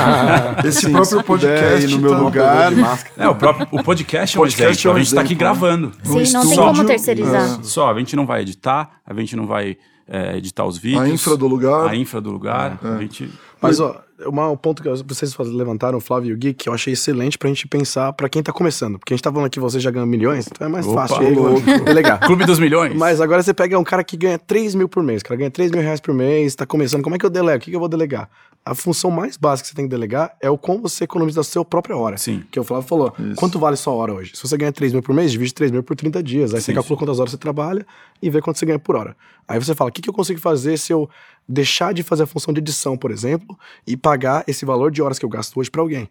Esse 0.69 0.83
Sim, 0.83 0.93
próprio 0.93 1.25
podcast 1.25 1.87
no 1.89 1.99
meu 1.99 2.11
tá- 2.13 2.19
lugar. 2.19 2.73
É, 3.17 3.29
o 3.29 3.35
próprio 3.35 3.67
o 3.73 3.83
podcast 3.83 4.37
é 4.37 4.41
um 4.41 4.43
Podcast 4.43 4.73
exemplo. 4.73 4.89
é 4.89 4.93
um 4.93 4.97
a 4.97 4.99
gente 4.99 5.09
está 5.09 5.21
aqui 5.21 5.35
né? 5.35 5.39
gravando. 5.39 5.93
Sim, 6.05 6.33
não 6.33 6.49
tem 6.49 6.57
como 6.57 6.85
terceirizar. 6.85 7.65
Só, 7.65 7.91
a 7.91 7.99
gente 7.99 8.15
não 8.15 8.25
vai 8.27 8.43
editar, 8.43 9.01
a 9.05 9.13
gente 9.15 9.35
não 9.35 9.47
vai 9.47 9.77
é, 10.07 10.37
editar 10.37 10.65
os 10.65 10.79
vídeos. 10.79 11.03
A 11.03 11.09
infra 11.09 11.37
do 11.37 11.47
lugar. 11.49 11.89
A 11.89 11.97
infra 11.97 12.21
do 12.21 12.31
lugar. 12.31 12.79
A 12.83 12.99
gente... 12.99 13.31
Mas, 13.61 13.81
ó, 13.81 14.01
uma, 14.27 14.49
um 14.51 14.57
ponto 14.57 14.83
que 14.83 14.89
vocês 14.89 15.37
levantaram, 15.39 15.99
o 15.99 16.01
Flávio 16.01 16.31
e 16.31 16.33
o 16.33 16.37
Gui, 16.37 16.55
que 16.55 16.69
eu 16.69 16.73
achei 16.73 16.93
excelente 16.93 17.39
pra 17.39 17.49
gente 17.49 17.67
pensar 17.67 18.13
pra 18.13 18.29
quem 18.29 18.43
tá 18.43 18.53
começando. 18.53 18.99
Porque 18.99 19.13
a 19.13 19.17
gente 19.17 19.23
tá 19.23 19.31
falando 19.31 19.47
aqui, 19.47 19.61
você 19.61 19.81
já 19.81 19.91
ganha 19.91 20.07
milhões, 20.07 20.47
então 20.47 20.67
é 20.67 20.71
mais 20.71 20.87
Opa, 20.87 21.09
fácil 21.09 21.27
aí, 21.27 21.35
louco. 21.35 21.61
delegar. 21.85 22.21
Clube 22.21 22.45
dos 22.45 22.59
Milhões. 22.59 22.95
Mas 22.95 23.21
agora 23.21 23.43
você 23.43 23.55
pega 23.55 23.79
um 23.79 23.85
cara 23.85 24.05
que 24.05 24.17
ganha 24.17 24.39
3 24.39 24.75
mil 24.75 24.89
por 24.89 25.03
mês, 25.03 25.23
o 25.23 25.25
cara 25.25 25.39
ganha 25.39 25.51
3 25.51 25.71
mil 25.71 25.83
reais 25.83 26.01
por 26.01 26.15
mês, 26.15 26.55
tá 26.55 26.67
começando, 26.67 27.03
como 27.03 27.17
é 27.17 27.19
que 27.19 27.27
eu 27.27 27.31
delego? 27.31 27.59
O 27.59 27.61
que, 27.61 27.71
que 27.71 27.77
eu 27.77 27.81
vou 27.81 27.89
delegar? 27.89 28.29
A 28.63 28.75
função 28.75 29.11
mais 29.11 29.39
básica 29.39 29.65
que 29.65 29.71
você 29.71 29.75
tem 29.75 29.87
que 29.87 29.91
delegar 29.91 30.37
é 30.39 30.51
o 30.51 30.59
como 30.59 30.83
você 30.83 31.05
economiza 31.05 31.41
a 31.41 31.45
sua 31.45 31.65
própria 31.65 31.97
hora. 31.97 32.19
Sim. 32.19 32.45
Que 32.51 32.61
o 32.61 32.65
Flávio 32.65 32.87
falou. 32.87 33.15
Quanto 33.35 33.59
vale 33.59 33.75
sua 33.75 33.95
hora 33.95 34.13
hoje? 34.13 34.33
Se 34.35 34.47
você 34.47 34.55
ganha 34.55 34.71
3 34.71 34.93
mil 34.93 35.03
por 35.03 35.15
mês, 35.15 35.33
divide 35.33 35.55
3 35.55 35.71
mil 35.71 35.83
por 35.83 35.97
30 35.97 36.23
dias. 36.23 36.53
Aí 36.53 36.61
você 36.61 36.67
Sim, 36.67 36.75
calcula 36.75 36.99
quantas 36.99 37.19
horas 37.19 37.31
você 37.31 37.39
trabalha 37.39 37.87
e 38.21 38.29
vê 38.29 38.43
quanto 38.43 38.59
você 38.59 38.67
ganha 38.67 38.79
por 38.79 38.97
hora. 38.97 39.17
Aí 39.49 39.59
você 39.59 39.75
fala, 39.75 39.89
o 39.89 39.93
que, 39.93 40.03
que 40.03 40.11
eu 40.11 40.15
consigo 40.15 40.39
fazer 40.39 40.77
se 40.77 40.93
eu 40.93 41.09
deixar 41.49 41.93
de 41.93 42.03
fazer 42.03 42.23
a 42.23 42.27
função 42.27 42.55
de 42.55 42.61
edição, 42.61 42.97
por 42.97 43.11
exemplo, 43.11 43.59
e 43.87 43.97
pagar 44.11 44.43
esse 44.49 44.65
valor 44.65 44.91
de 44.91 45.01
horas 45.01 45.19
que 45.21 45.25
eu 45.25 45.29
gasto 45.29 45.57
hoje 45.59 45.71
pra 45.71 45.81
alguém? 45.81 46.09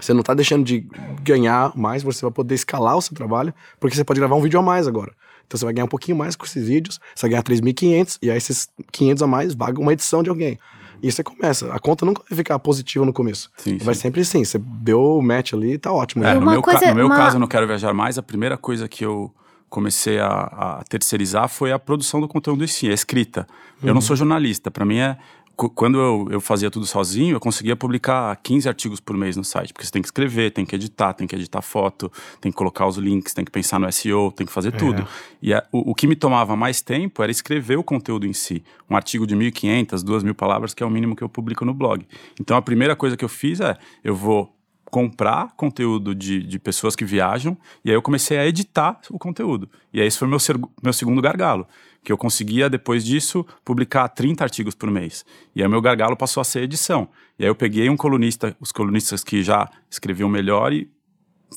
Você 0.00 0.14
não 0.14 0.22
tá 0.22 0.32
deixando 0.34 0.64
de 0.64 0.86
ganhar 1.22 1.72
mais, 1.76 2.02
você 2.02 2.22
vai 2.22 2.30
poder 2.32 2.54
escalar 2.54 2.96
o 2.96 3.02
seu 3.02 3.14
trabalho, 3.14 3.52
porque 3.78 3.94
você 3.94 4.02
pode 4.02 4.18
gravar 4.18 4.34
um 4.34 4.40
vídeo 4.40 4.58
a 4.58 4.62
mais 4.62 4.88
agora. 4.88 5.12
Então 5.46 5.58
você 5.58 5.64
vai 5.64 5.74
ganhar 5.74 5.84
um 5.84 5.88
pouquinho 5.88 6.16
mais 6.16 6.34
com 6.34 6.46
esses 6.46 6.66
vídeos, 6.66 6.98
você 7.14 7.22
vai 7.22 7.30
ganhar 7.30 7.42
3.500, 7.42 8.18
e 8.22 8.30
aí 8.30 8.36
esses 8.36 8.68
500 8.90 9.22
a 9.22 9.26
mais 9.26 9.54
vaga 9.54 9.78
uma 9.78 9.92
edição 9.92 10.22
de 10.22 10.30
alguém. 10.30 10.58
E 11.02 11.12
você 11.12 11.22
começa. 11.22 11.70
A 11.72 11.78
conta 11.78 12.06
nunca 12.06 12.22
vai 12.28 12.36
ficar 12.36 12.58
positiva 12.58 13.04
no 13.04 13.12
começo. 13.12 13.50
Sim, 13.58 13.76
vai 13.76 13.94
sim. 13.94 14.00
sempre 14.00 14.22
assim. 14.22 14.42
Você 14.42 14.58
deu 14.58 15.18
o 15.18 15.22
match 15.22 15.52
ali, 15.52 15.76
tá 15.76 15.92
ótimo. 15.92 16.24
É, 16.24 16.28
já. 16.32 16.40
no, 16.40 16.50
meu, 16.50 16.62
coisa- 16.62 16.86
no 16.88 16.94
meu 16.94 17.06
uma- 17.06 17.16
caso, 17.16 17.36
eu 17.36 17.40
não 17.40 17.46
quero 17.46 17.66
viajar 17.66 17.92
mais. 17.92 18.16
A 18.16 18.22
primeira 18.22 18.56
coisa 18.56 18.88
que 18.88 19.04
eu 19.04 19.30
comecei 19.68 20.18
a, 20.18 20.28
a 20.28 20.84
terceirizar 20.88 21.46
foi 21.48 21.72
a 21.72 21.78
produção 21.78 22.22
do 22.22 22.28
conteúdo 22.28 22.64
em 22.64 22.66
si, 22.66 22.88
a 22.88 22.94
escrita. 22.94 23.46
Eu 23.82 23.92
não 23.92 24.00
sou 24.00 24.16
jornalista. 24.16 24.70
Para 24.70 24.84
mim 24.86 24.96
é. 24.96 25.18
Quando 25.56 25.98
eu, 25.98 26.28
eu 26.32 26.40
fazia 26.40 26.70
tudo 26.70 26.84
sozinho, 26.84 27.36
eu 27.36 27.40
conseguia 27.40 27.76
publicar 27.76 28.34
15 28.42 28.68
artigos 28.68 28.98
por 29.00 29.16
mês 29.16 29.36
no 29.36 29.44
site, 29.44 29.72
porque 29.72 29.86
você 29.86 29.92
tem 29.92 30.02
que 30.02 30.08
escrever, 30.08 30.50
tem 30.50 30.64
que 30.66 30.74
editar, 30.74 31.12
tem 31.12 31.26
que 31.26 31.34
editar 31.36 31.62
foto, 31.62 32.10
tem 32.40 32.50
que 32.50 32.58
colocar 32.58 32.86
os 32.86 32.96
links, 32.96 33.32
tem 33.32 33.44
que 33.44 33.52
pensar 33.52 33.78
no 33.78 33.90
SEO, 33.92 34.32
tem 34.32 34.46
que 34.46 34.52
fazer 34.52 34.72
tudo. 34.72 35.02
E 35.40 35.54
a- 35.54 35.64
o, 35.70 35.92
o 35.92 35.94
que 35.94 36.06
me 36.06 36.16
tomava 36.16 36.56
mais 36.56 36.80
tempo 36.82 37.22
era 37.22 37.30
escrever 37.30 37.76
o 37.78 37.84
conteúdo 37.84 38.26
em 38.26 38.32
si. 38.32 38.64
Um 38.90 38.96
artigo 38.96 39.26
de 39.26 39.36
1.500, 39.36 40.02
2.000 40.02 40.34
palavras, 40.34 40.74
que 40.74 40.82
é 40.82 40.86
o 40.86 40.90
mínimo 40.90 41.14
que 41.14 41.22
eu 41.22 41.28
publico 41.28 41.64
no 41.64 41.72
blog. 41.72 42.06
Então 42.40 42.56
a 42.56 42.62
primeira 42.62 42.96
coisa 42.96 43.16
que 43.16 43.24
eu 43.24 43.28
fiz 43.28 43.60
é: 43.60 43.76
eu 44.02 44.16
vou 44.16 44.52
comprar 44.90 45.52
conteúdo 45.56 46.14
de, 46.14 46.40
de 46.42 46.58
pessoas 46.58 46.94
que 46.94 47.04
viajam, 47.04 47.56
e 47.84 47.90
aí 47.90 47.96
eu 47.96 48.02
comecei 48.02 48.38
a 48.38 48.46
editar 48.46 49.00
o 49.10 49.18
conteúdo. 49.18 49.68
E 49.92 50.00
aí 50.00 50.06
esse 50.06 50.16
foi 50.18 50.28
meu, 50.28 50.38
meu 50.82 50.92
segundo 50.92 51.20
gargalo, 51.20 51.66
que 52.04 52.12
eu 52.12 52.18
conseguia, 52.18 52.68
depois 52.68 53.04
disso, 53.04 53.44
publicar 53.64 54.08
30 54.08 54.44
artigos 54.44 54.74
por 54.74 54.90
mês. 54.90 55.24
E 55.56 55.62
aí 55.62 55.68
meu 55.68 55.80
gargalo 55.80 56.16
passou 56.16 56.40
a 56.40 56.44
ser 56.44 56.62
edição. 56.62 57.08
E 57.38 57.44
aí 57.44 57.48
eu 57.48 57.54
peguei 57.54 57.88
um 57.88 57.96
colunista, 57.96 58.54
os 58.60 58.70
colunistas 58.70 59.24
que 59.24 59.42
já 59.42 59.68
escreviam 59.90 60.28
melhor 60.28 60.72
e 60.72 60.88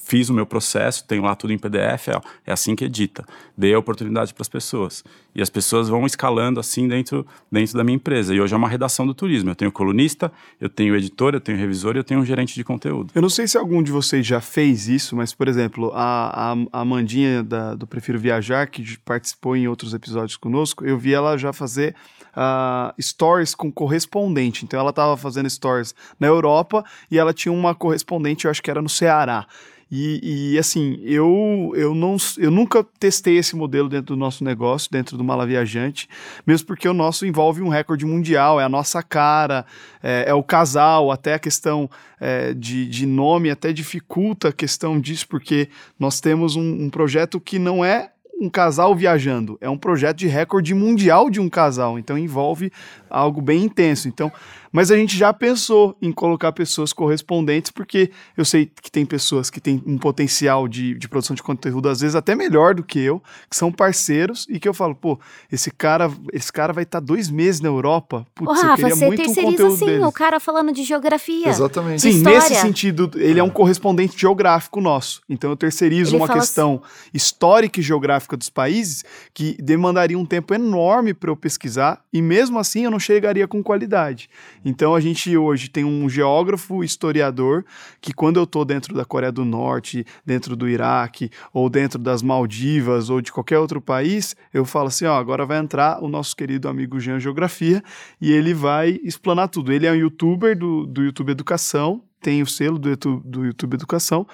fiz 0.03 0.29
o 0.29 0.33
meu 0.33 0.45
processo, 0.45 1.05
tenho 1.05 1.23
lá 1.23 1.35
tudo 1.35 1.51
em 1.51 1.57
PDF, 1.57 2.09
é, 2.09 2.21
é 2.45 2.51
assim 2.51 2.75
que 2.75 2.85
edita. 2.85 3.25
Dei 3.57 3.73
a 3.73 3.79
oportunidade 3.79 4.33
para 4.33 4.41
as 4.41 4.49
pessoas. 4.49 5.03
E 5.37 5.41
as 5.41 5.51
pessoas 5.51 5.87
vão 5.87 6.03
escalando 6.07 6.59
assim 6.59 6.87
dentro, 6.87 7.23
dentro 7.51 7.77
da 7.77 7.83
minha 7.83 7.95
empresa. 7.95 8.33
E 8.33 8.41
hoje 8.41 8.55
é 8.55 8.57
uma 8.57 8.67
redação 8.67 9.05
do 9.05 9.13
turismo. 9.13 9.51
Eu 9.51 9.55
tenho 9.55 9.71
colunista, 9.71 10.31
eu 10.59 10.67
tenho 10.67 10.95
editor, 10.95 11.35
eu 11.35 11.39
tenho 11.39 11.59
revisor 11.59 11.95
e 11.95 11.99
eu 11.99 12.03
tenho 12.03 12.19
um 12.19 12.25
gerente 12.25 12.55
de 12.55 12.63
conteúdo. 12.63 13.11
Eu 13.13 13.21
não 13.21 13.29
sei 13.29 13.47
se 13.47 13.55
algum 13.55 13.83
de 13.83 13.91
vocês 13.91 14.25
já 14.25 14.41
fez 14.41 14.87
isso, 14.87 15.15
mas, 15.15 15.35
por 15.35 15.47
exemplo, 15.47 15.91
a, 15.93 16.53
a, 16.53 16.55
a 16.73 16.81
Amandinha 16.81 17.43
da, 17.43 17.75
do 17.75 17.85
Prefiro 17.85 18.17
Viajar, 18.17 18.67
que 18.67 18.97
participou 19.05 19.55
em 19.55 19.67
outros 19.67 19.93
episódios 19.93 20.37
conosco, 20.37 20.83
eu 20.83 20.97
vi 20.97 21.13
ela 21.13 21.37
já 21.37 21.53
fazer 21.53 21.93
uh, 22.35 22.99
stories 22.99 23.53
com 23.53 23.71
correspondente. 23.71 24.65
Então 24.65 24.79
ela 24.79 24.89
estava 24.89 25.15
fazendo 25.15 25.47
stories 25.47 25.93
na 26.19 26.25
Europa 26.25 26.83
e 27.11 27.19
ela 27.19 27.31
tinha 27.31 27.51
uma 27.51 27.75
correspondente, 27.75 28.45
eu 28.45 28.51
acho 28.51 28.63
que 28.63 28.71
era 28.71 28.81
no 28.81 28.89
Ceará. 28.89 29.45
E, 29.89 30.53
e, 30.53 30.59
assim, 30.59 30.99
eu, 31.03 31.71
eu, 31.73 31.95
não, 31.95 32.17
eu 32.37 32.51
nunca 32.51 32.83
testei 32.99 33.37
esse 33.37 33.55
modelo 33.55 33.87
dentro 33.87 34.15
do 34.15 34.19
nosso 34.19 34.43
negócio, 34.43 34.91
dentro 34.91 35.17
do 35.17 35.23
Mala 35.27 35.45
Viajante, 35.45 36.09
mesmo 36.45 36.65
porque 36.65 36.87
o 36.87 36.93
nosso 36.93 37.25
envolve 37.25 37.61
um 37.61 37.69
recorde 37.69 38.05
mundial, 38.05 38.59
é 38.59 38.63
a 38.63 38.69
nossa 38.69 39.03
cara, 39.03 39.65
é, 40.01 40.25
é 40.27 40.33
o 40.33 40.41
casal, 40.41 41.11
até 41.11 41.35
a 41.35 41.39
questão 41.39 41.89
é, 42.19 42.53
de, 42.53 42.87
de 42.87 43.05
nome 43.05 43.51
até 43.51 43.71
dificulta 43.71 44.49
a 44.49 44.53
questão 44.53 44.99
disso, 44.99 45.27
porque 45.27 45.69
nós 45.99 46.19
temos 46.19 46.55
um, 46.55 46.85
um 46.85 46.89
projeto 46.89 47.39
que 47.39 47.59
não 47.59 47.83
é 47.83 48.11
um 48.39 48.49
casal 48.49 48.95
viajando, 48.95 49.57
é 49.59 49.69
um 49.69 49.77
projeto 49.77 50.17
de 50.17 50.27
recorde 50.27 50.73
mundial 50.73 51.29
de 51.29 51.39
um 51.39 51.49
casal, 51.49 51.97
então 51.97 52.17
envolve 52.17 52.71
algo 53.09 53.41
bem 53.41 53.63
intenso. 53.63 54.07
Então, 54.07 54.31
mas 54.71 54.91
a 54.91 54.97
gente 54.97 55.17
já 55.17 55.33
pensou 55.33 55.95
em 56.01 56.11
colocar 56.11 56.51
pessoas 56.51 56.93
correspondentes, 56.93 57.71
porque 57.71 58.11
eu 58.35 58.45
sei 58.45 58.65
que 58.65 58.91
tem 58.91 59.05
pessoas 59.05 59.49
que 59.49 59.59
têm 59.59 59.81
um 59.85 59.97
potencial 59.97 60.67
de, 60.67 60.95
de 60.95 61.07
produção 61.07 61.35
de 61.35 61.43
conteúdo, 61.43 61.89
às 61.89 62.01
vezes 62.01 62.15
até 62.15 62.35
melhor 62.35 62.75
do 62.75 62.83
que 62.83 62.99
eu, 62.99 63.21
que 63.49 63.55
são 63.55 63.71
parceiros, 63.71 64.45
e 64.49 64.59
que 64.59 64.67
eu 64.67 64.73
falo, 64.73 64.95
pô, 64.95 65.19
esse 65.51 65.71
cara, 65.71 66.11
esse 66.33 66.51
cara 66.51 66.73
vai 66.73 66.83
estar 66.83 66.99
tá 66.99 67.05
dois 67.05 67.29
meses 67.29 67.61
na 67.61 67.69
Europa. 67.69 68.25
Putz, 68.35 68.59
Ô, 68.59 68.65
Rafa, 68.65 68.89
você 68.89 69.15
terceiriza 69.15 69.65
um 69.65 69.75
sim 69.75 69.85
deles. 69.85 70.05
o 70.05 70.11
cara 70.11 70.39
falando 70.39 70.71
de 70.71 70.83
geografia. 70.83 71.49
Exatamente. 71.49 72.01
Sim, 72.01 72.09
história. 72.09 72.39
nesse 72.39 72.55
sentido, 72.55 73.11
ele 73.15 73.39
é 73.39 73.43
um 73.43 73.49
correspondente 73.49 74.19
geográfico 74.19 74.81
nosso. 74.81 75.21
Então 75.29 75.49
eu 75.49 75.55
terceirizo 75.55 76.15
ele 76.15 76.23
uma 76.23 76.31
questão 76.31 76.81
assim... 76.83 77.09
histórica 77.13 77.79
e 77.79 77.83
geográfica 77.83 78.35
dos 78.37 78.49
países 78.49 79.03
que 79.33 79.55
demandaria 79.61 80.17
um 80.17 80.25
tempo 80.25 80.53
enorme 80.53 81.13
para 81.13 81.29
eu 81.29 81.35
pesquisar, 81.35 82.01
e 82.11 82.21
mesmo 82.21 82.59
assim 82.59 82.85
eu 82.85 82.91
não 82.91 82.99
chegaria 82.99 83.47
com 83.47 83.63
qualidade. 83.63 84.29
Então 84.63 84.95
a 84.95 84.99
gente 84.99 85.35
hoje 85.37 85.69
tem 85.69 85.83
um 85.83 86.09
geógrafo, 86.09 86.83
historiador, 86.83 87.65
que 88.01 88.13
quando 88.13 88.37
eu 88.37 88.43
estou 88.43 88.65
dentro 88.65 88.93
da 88.93 89.05
Coreia 89.05 89.31
do 89.31 89.45
Norte, 89.45 90.05
dentro 90.25 90.55
do 90.55 90.67
Iraque, 90.67 91.29
ou 91.53 91.69
dentro 91.69 91.99
das 91.99 92.21
Maldivas, 92.21 93.09
ou 93.09 93.21
de 93.21 93.31
qualquer 93.31 93.59
outro 93.59 93.81
país, 93.81 94.35
eu 94.53 94.65
falo 94.65 94.87
assim: 94.87 95.05
ó, 95.05 95.17
agora 95.17 95.45
vai 95.45 95.57
entrar 95.57 96.03
o 96.03 96.07
nosso 96.07 96.35
querido 96.35 96.67
amigo 96.67 96.99
Jean 96.99 97.19
Geografia 97.19 97.83
e 98.19 98.31
ele 98.31 98.53
vai 98.53 98.99
explanar 99.03 99.49
tudo. 99.49 99.71
Ele 99.71 99.85
é 99.85 99.91
um 99.91 99.95
youtuber 99.95 100.57
do, 100.57 100.85
do 100.85 101.03
YouTube 101.03 101.31
Educação, 101.31 102.01
tem 102.21 102.41
o 102.41 102.47
selo 102.47 102.79
do 102.79 102.89
YouTube, 102.89 103.21
do 103.25 103.45
YouTube 103.45 103.73
Educação 103.75 104.27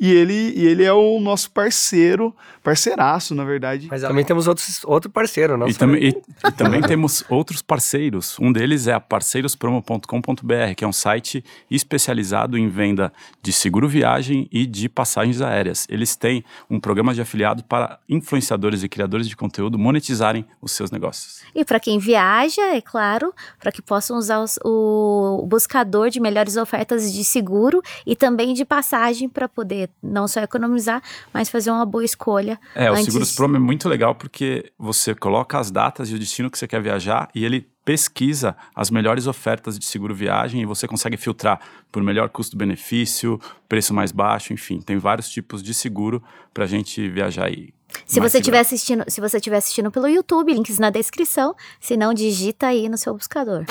e 0.00 0.10
ele, 0.10 0.54
e 0.56 0.66
ele 0.66 0.82
é 0.82 0.92
o 0.94 1.20
nosso 1.20 1.50
parceiro, 1.50 2.34
parceiraço, 2.62 3.34
na 3.34 3.44
verdade. 3.44 3.86
Mas 3.90 4.00
também 4.00 4.24
temos 4.24 4.48
outros, 4.48 4.82
outro 4.84 5.10
parceiro, 5.10 5.58
não? 5.58 5.68
E, 5.68 5.74
tam 5.74 5.94
e, 5.94 6.08
e 6.08 6.52
também 6.52 6.80
temos 6.82 7.22
outros 7.28 7.60
parceiros. 7.60 8.38
Um 8.40 8.50
deles 8.50 8.86
é 8.86 8.94
a 8.94 9.00
parceirospromo.com.br, 9.00 10.74
que 10.74 10.84
é 10.84 10.88
um 10.88 10.92
site 10.92 11.44
especializado 11.70 12.56
em 12.56 12.66
venda 12.66 13.12
de 13.42 13.52
seguro 13.52 13.86
viagem 13.86 14.48
e 14.50 14.64
de 14.64 14.88
passagens 14.88 15.42
aéreas. 15.42 15.86
Eles 15.90 16.16
têm 16.16 16.42
um 16.70 16.80
programa 16.80 17.12
de 17.12 17.20
afiliado 17.20 17.62
para 17.64 17.98
influenciadores 18.08 18.82
e 18.82 18.88
criadores 18.88 19.28
de 19.28 19.36
conteúdo 19.36 19.78
monetizarem 19.78 20.46
os 20.62 20.72
seus 20.72 20.90
negócios. 20.90 21.42
E 21.54 21.62
para 21.62 21.78
quem 21.78 21.98
viaja, 21.98 22.74
é 22.74 22.80
claro, 22.80 23.34
para 23.58 23.70
que 23.70 23.82
possam 23.82 24.16
usar 24.16 24.40
os, 24.40 24.58
o 24.64 25.44
buscador 25.46 26.08
de 26.08 26.20
melhores 26.20 26.56
ofertas 26.56 27.12
de 27.12 27.22
seguro 27.22 27.82
e 28.06 28.16
também 28.16 28.54
de 28.54 28.64
passagem 28.64 29.28
para 29.28 29.46
poder 29.46 29.89
não 30.02 30.26
só 30.26 30.40
economizar, 30.40 31.02
mas 31.32 31.48
fazer 31.48 31.70
uma 31.70 31.84
boa 31.84 32.04
escolha. 32.04 32.58
É, 32.74 32.88
antes... 32.88 33.02
o 33.02 33.04
Seguros 33.06 33.34
Promo 33.34 33.56
é 33.56 33.58
muito 33.58 33.88
legal 33.88 34.14
porque 34.14 34.72
você 34.78 35.14
coloca 35.14 35.58
as 35.58 35.70
datas 35.70 36.10
e 36.10 36.14
o 36.14 36.18
destino 36.18 36.50
que 36.50 36.58
você 36.58 36.66
quer 36.66 36.80
viajar 36.80 37.28
e 37.34 37.44
ele 37.44 37.68
pesquisa 37.84 38.56
as 38.74 38.90
melhores 38.90 39.26
ofertas 39.26 39.78
de 39.78 39.84
seguro 39.84 40.14
viagem 40.14 40.62
e 40.62 40.66
você 40.66 40.86
consegue 40.86 41.16
filtrar 41.16 41.60
por 41.90 42.02
melhor 42.02 42.28
custo-benefício, 42.28 43.40
preço 43.68 43.92
mais 43.92 44.12
baixo, 44.12 44.52
enfim, 44.52 44.80
tem 44.80 44.96
vários 44.98 45.28
tipos 45.28 45.62
de 45.62 45.74
seguro 45.74 46.22
para 46.52 46.64
a 46.64 46.66
gente 46.66 47.08
viajar 47.08 47.46
aí. 47.46 47.72
Se 48.06 48.20
você 48.20 48.38
estiver 48.38 48.60
assistindo, 48.60 49.04
se 49.08 49.20
você 49.20 49.38
estiver 49.38 49.56
assistindo 49.56 49.90
pelo 49.90 50.06
YouTube, 50.06 50.52
links 50.52 50.78
na 50.78 50.90
descrição, 50.90 51.54
se 51.80 51.96
não 51.96 52.14
digita 52.14 52.68
aí 52.68 52.88
no 52.88 52.96
seu 52.96 53.14
buscador. 53.14 53.64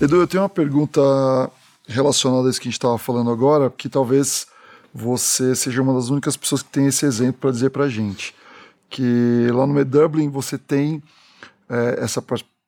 Edu, 0.00 0.16
eu 0.16 0.26
tenho 0.26 0.42
uma 0.42 0.48
pergunta 0.48 1.00
relacionado 1.86 2.46
a 2.46 2.50
isso 2.50 2.60
que 2.60 2.68
a 2.68 2.70
gente 2.70 2.78
estava 2.78 2.98
falando 2.98 3.30
agora, 3.30 3.70
que 3.70 3.88
talvez 3.88 4.46
você 4.94 5.54
seja 5.54 5.82
uma 5.82 5.94
das 5.94 6.08
únicas 6.08 6.36
pessoas 6.36 6.62
que 6.62 6.70
tem 6.70 6.86
esse 6.86 7.06
exemplo 7.06 7.40
para 7.40 7.50
dizer 7.50 7.70
para 7.70 7.84
a 7.84 7.88
gente. 7.88 8.34
Que 8.88 9.48
lá 9.52 9.66
no 9.66 9.78
E-Dublin 9.80 10.28
você 10.28 10.58
tem 10.58 11.02
é, 11.68 11.98
essa 12.00 12.22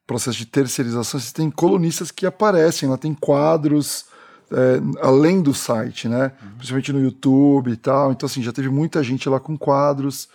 processo 0.07 0.39
de 0.39 0.47
terceirização, 0.47 1.19
você 1.21 1.33
tem 1.33 1.51
colunistas 1.51 2.11
que 2.11 2.27
aparecem, 2.27 2.89
lá 2.89 2.97
tem 2.97 3.15
quadros 3.15 4.07
é, 4.51 4.81
além 5.01 5.43
do 5.43 5.55
site, 5.55 6.09
né? 6.09 6.33
Uhum. 6.43 6.51
Principalmente 6.57 6.93
no 6.93 7.01
YouTube 7.01 7.71
e 7.71 7.77
tal. 7.77 8.13
Então, 8.13 8.27
assim, 8.27 8.43
já 8.43 8.53
teve 8.53 8.69
muita 8.69 9.03
gente 9.03 9.29
lá 9.29 9.41
com 9.41 9.57
quadros, 9.57 10.29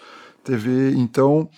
TV. 0.44 0.94
Então, 0.96 1.50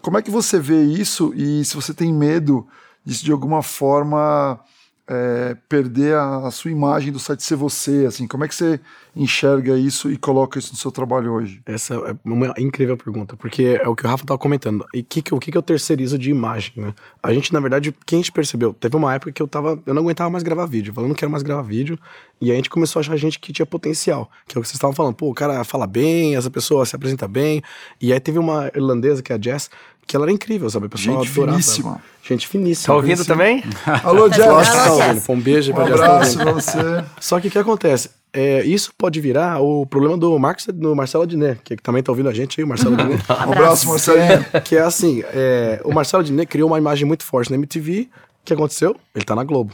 como 0.00 0.18
é 0.18 0.22
que 0.22 0.30
você 0.30 0.58
vê 0.58 0.82
isso 0.82 1.32
e 1.34 1.64
se 1.64 1.74
você 1.74 1.94
tem 1.94 2.12
medo 2.12 2.66
disso 3.04 3.24
de 3.24 3.32
alguma 3.32 3.62
forma 3.62 4.60
é, 5.06 5.56
perder 5.68 6.14
a, 6.14 6.46
a, 6.46 6.50
sua 6.50 6.70
imagem 6.70 7.12
do 7.12 7.18
site 7.18 7.42
ser 7.42 7.56
você? 7.56 8.06
Assim, 8.06 8.26
como 8.26 8.44
é 8.44 8.48
que 8.48 8.54
você 8.54 8.80
enxerga 9.14 9.76
isso 9.76 10.10
e 10.10 10.16
coloca 10.16 10.58
isso 10.58 10.72
no 10.72 10.78
seu 10.78 10.90
trabalho 10.90 11.32
hoje? 11.32 11.60
Essa 11.66 11.94
é 11.94 12.16
uma 12.24 12.54
incrível 12.58 12.96
pergunta, 12.96 13.36
porque 13.36 13.78
é 13.82 13.88
o 13.88 13.94
que 13.94 14.04
o 14.04 14.08
Rafa 14.08 14.24
estava 14.24 14.38
comentando. 14.38 14.84
E 14.94 15.02
que, 15.02 15.20
que, 15.20 15.34
o 15.34 15.38
que, 15.38 15.52
que 15.52 15.58
eu 15.58 15.62
terceirizo 15.62 16.18
de 16.18 16.30
imagem, 16.30 16.72
né? 16.76 16.94
A 17.22 17.32
gente, 17.32 17.52
na 17.52 17.60
verdade, 17.60 17.94
quem 18.06 18.18
a 18.18 18.22
gente 18.22 18.32
percebeu? 18.32 18.72
Teve 18.72 18.96
uma 18.96 19.14
época 19.14 19.32
que 19.32 19.42
eu 19.42 19.48
tava. 19.48 19.80
Eu 19.86 19.94
não 19.94 20.02
aguentava 20.02 20.30
mais 20.30 20.42
gravar 20.42 20.66
vídeo. 20.66 20.92
Eu 20.96 21.08
não 21.08 21.14
quero 21.14 21.30
mais 21.30 21.42
gravar 21.42 21.62
vídeo. 21.62 21.98
E 22.40 22.50
a 22.50 22.54
gente 22.54 22.70
começou 22.70 23.00
a 23.00 23.02
achar 23.02 23.16
gente 23.16 23.38
que 23.38 23.52
tinha 23.52 23.66
potencial. 23.66 24.30
Que 24.46 24.56
é 24.56 24.58
o 24.58 24.62
que 24.62 24.68
vocês 24.68 24.76
estavam 24.76 24.94
falando. 24.94 25.14
Pô, 25.14 25.30
o 25.30 25.34
cara 25.34 25.62
fala 25.64 25.86
bem, 25.86 26.36
essa 26.36 26.50
pessoa 26.50 26.84
se 26.86 26.96
apresenta 26.96 27.28
bem. 27.28 27.62
E 28.00 28.12
aí 28.12 28.20
teve 28.20 28.38
uma 28.38 28.70
irlandesa, 28.74 29.22
que 29.22 29.32
é 29.32 29.36
a 29.36 29.40
Jess, 29.40 29.70
que 30.06 30.16
ela 30.16 30.24
era 30.24 30.32
incrível, 30.32 30.68
sabe? 30.70 30.86
A 30.86 30.88
pessoa 30.88 31.16
gente 31.18 31.32
adorava. 31.32 31.58
finíssima. 31.58 32.02
Gente 32.22 32.48
finíssima. 32.48 32.86
Tá 32.86 32.96
ouvindo 32.96 33.24
também? 33.24 33.62
Alô, 34.02 34.28
Jess. 34.28 34.46
Lógico 34.46 34.76
que 34.76 34.84
tá 34.84 34.92
ouvindo. 34.92 35.22
Um 35.28 35.40
beijo 35.40 35.72
um 35.72 35.74
pra 35.74 35.86
Jess. 35.86 36.00
Um 36.00 36.04
abraço 36.04 36.38
pra 36.38 36.52
você. 36.52 37.04
Só 37.20 37.40
que 37.40 37.48
o 37.48 37.50
que 37.50 37.58
acontece? 37.58 38.10
É, 38.32 38.64
isso 38.64 38.92
pode 38.98 39.20
virar 39.20 39.60
o 39.60 39.86
problema 39.86 40.18
do 40.18 40.36
Marcos, 40.38 40.66
do 40.66 40.96
Marcelo 40.96 41.22
Adnet, 41.22 41.60
que 41.62 41.76
também 41.76 42.02
tá 42.02 42.10
ouvindo 42.10 42.28
a 42.28 42.34
gente 42.34 42.60
aí, 42.60 42.64
o 42.64 42.68
Marcelo 42.68 42.94
Adnet. 42.94 43.22
um 43.30 43.52
abraço, 43.52 43.88
Marcelinho. 43.88 44.44
Que 44.64 44.76
é 44.76 44.80
assim, 44.80 45.22
é, 45.32 45.80
o 45.84 45.92
Marcelo 45.92 46.22
Adnet 46.22 46.48
criou 46.48 46.68
uma 46.68 46.78
imagem 46.78 47.06
muito 47.06 47.24
forte 47.24 47.50
na 47.50 47.56
MTV. 47.56 48.08
O 48.10 48.44
que 48.44 48.52
aconteceu? 48.52 48.96
Ele 49.14 49.24
tá 49.24 49.36
na 49.36 49.44
Globo. 49.44 49.72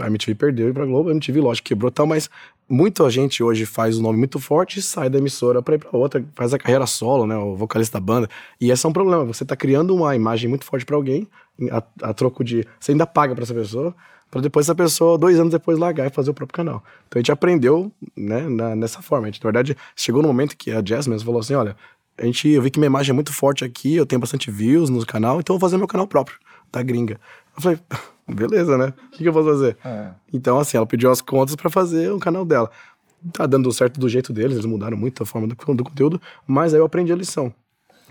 A 0.00 0.06
MTV 0.06 0.34
perdeu 0.34 0.68
e 0.68 0.72
pra 0.72 0.84
Globo, 0.84 1.08
a 1.08 1.12
MTV, 1.12 1.40
lógico, 1.40 1.66
quebrou 1.66 1.90
e 1.90 1.92
tal, 1.92 2.06
mas 2.06 2.28
muita 2.72 3.08
gente 3.10 3.42
hoje 3.42 3.66
faz 3.66 3.98
um 3.98 4.02
nome 4.02 4.18
muito 4.18 4.40
forte 4.40 4.78
e 4.78 4.82
sai 4.82 5.10
da 5.10 5.18
emissora 5.18 5.60
pra 5.60 5.74
ir 5.74 5.78
pra 5.78 5.90
outra, 5.92 6.24
faz 6.34 6.54
a 6.54 6.58
carreira 6.58 6.86
solo, 6.86 7.26
né, 7.26 7.36
o 7.36 7.54
vocalista 7.54 8.00
da 8.00 8.04
banda. 8.04 8.30
E 8.58 8.70
esse 8.70 8.86
é 8.86 8.88
um 8.88 8.92
problema, 8.94 9.26
você 9.26 9.44
tá 9.44 9.54
criando 9.54 9.94
uma 9.94 10.16
imagem 10.16 10.48
muito 10.48 10.64
forte 10.64 10.86
para 10.86 10.96
alguém, 10.96 11.28
a, 11.70 11.82
a, 12.02 12.14
troco 12.14 12.42
de... 12.42 12.66
Você 12.80 12.92
ainda 12.92 13.06
paga 13.06 13.34
para 13.34 13.44
essa 13.44 13.52
pessoa, 13.52 13.94
para 14.30 14.40
depois 14.40 14.64
essa 14.64 14.74
pessoa, 14.74 15.18
dois 15.18 15.38
anos 15.38 15.52
depois, 15.52 15.78
largar 15.78 16.06
e 16.06 16.10
fazer 16.10 16.30
o 16.30 16.34
próprio 16.34 16.56
canal. 16.56 16.82
Então 17.06 17.18
a 17.18 17.20
gente 17.20 17.30
aprendeu, 17.30 17.92
né, 18.16 18.48
na, 18.48 18.74
nessa 18.74 19.02
forma. 19.02 19.26
A 19.26 19.30
gente, 19.30 19.44
na 19.44 19.48
verdade, 19.50 19.76
chegou 19.94 20.22
no 20.22 20.28
momento 20.28 20.56
que 20.56 20.70
a 20.70 20.80
Jazz 20.80 21.06
mesmo 21.06 21.26
falou 21.26 21.40
assim, 21.40 21.54
olha, 21.54 21.76
a 22.16 22.24
gente, 22.24 22.48
eu 22.48 22.62
vi 22.62 22.70
que 22.70 22.78
minha 22.78 22.86
imagem 22.86 23.10
é 23.10 23.14
muito 23.14 23.34
forte 23.34 23.66
aqui, 23.66 23.94
eu 23.94 24.06
tenho 24.06 24.20
bastante 24.20 24.50
views 24.50 24.88
no 24.88 25.04
canal, 25.04 25.40
então 25.40 25.54
eu 25.54 25.58
vou 25.58 25.68
fazer 25.68 25.76
meu 25.76 25.86
canal 25.86 26.06
próprio, 26.06 26.38
da 26.72 26.82
gringa. 26.82 27.20
Eu 27.56 27.62
falei, 27.62 27.78
beleza, 28.28 28.78
né? 28.78 28.92
O 29.06 29.10
que, 29.10 29.18
que 29.18 29.28
eu 29.28 29.32
posso 29.32 29.48
fazer? 29.48 29.76
É. 29.84 30.10
Então, 30.32 30.58
assim, 30.58 30.76
ela 30.76 30.86
pediu 30.86 31.10
as 31.10 31.20
contas 31.20 31.56
para 31.56 31.70
fazer 31.70 32.10
o 32.12 32.18
canal 32.18 32.44
dela. 32.44 32.70
Tá 33.32 33.46
dando 33.46 33.70
certo 33.72 34.00
do 34.00 34.08
jeito 34.08 34.32
deles, 34.32 34.52
eles 34.52 34.66
mudaram 34.66 34.96
muito 34.96 35.22
a 35.22 35.26
forma 35.26 35.46
do, 35.46 35.54
do 35.54 35.84
conteúdo, 35.84 36.20
mas 36.46 36.74
aí 36.74 36.80
eu 36.80 36.84
aprendi 36.84 37.12
a 37.12 37.16
lição. 37.16 37.54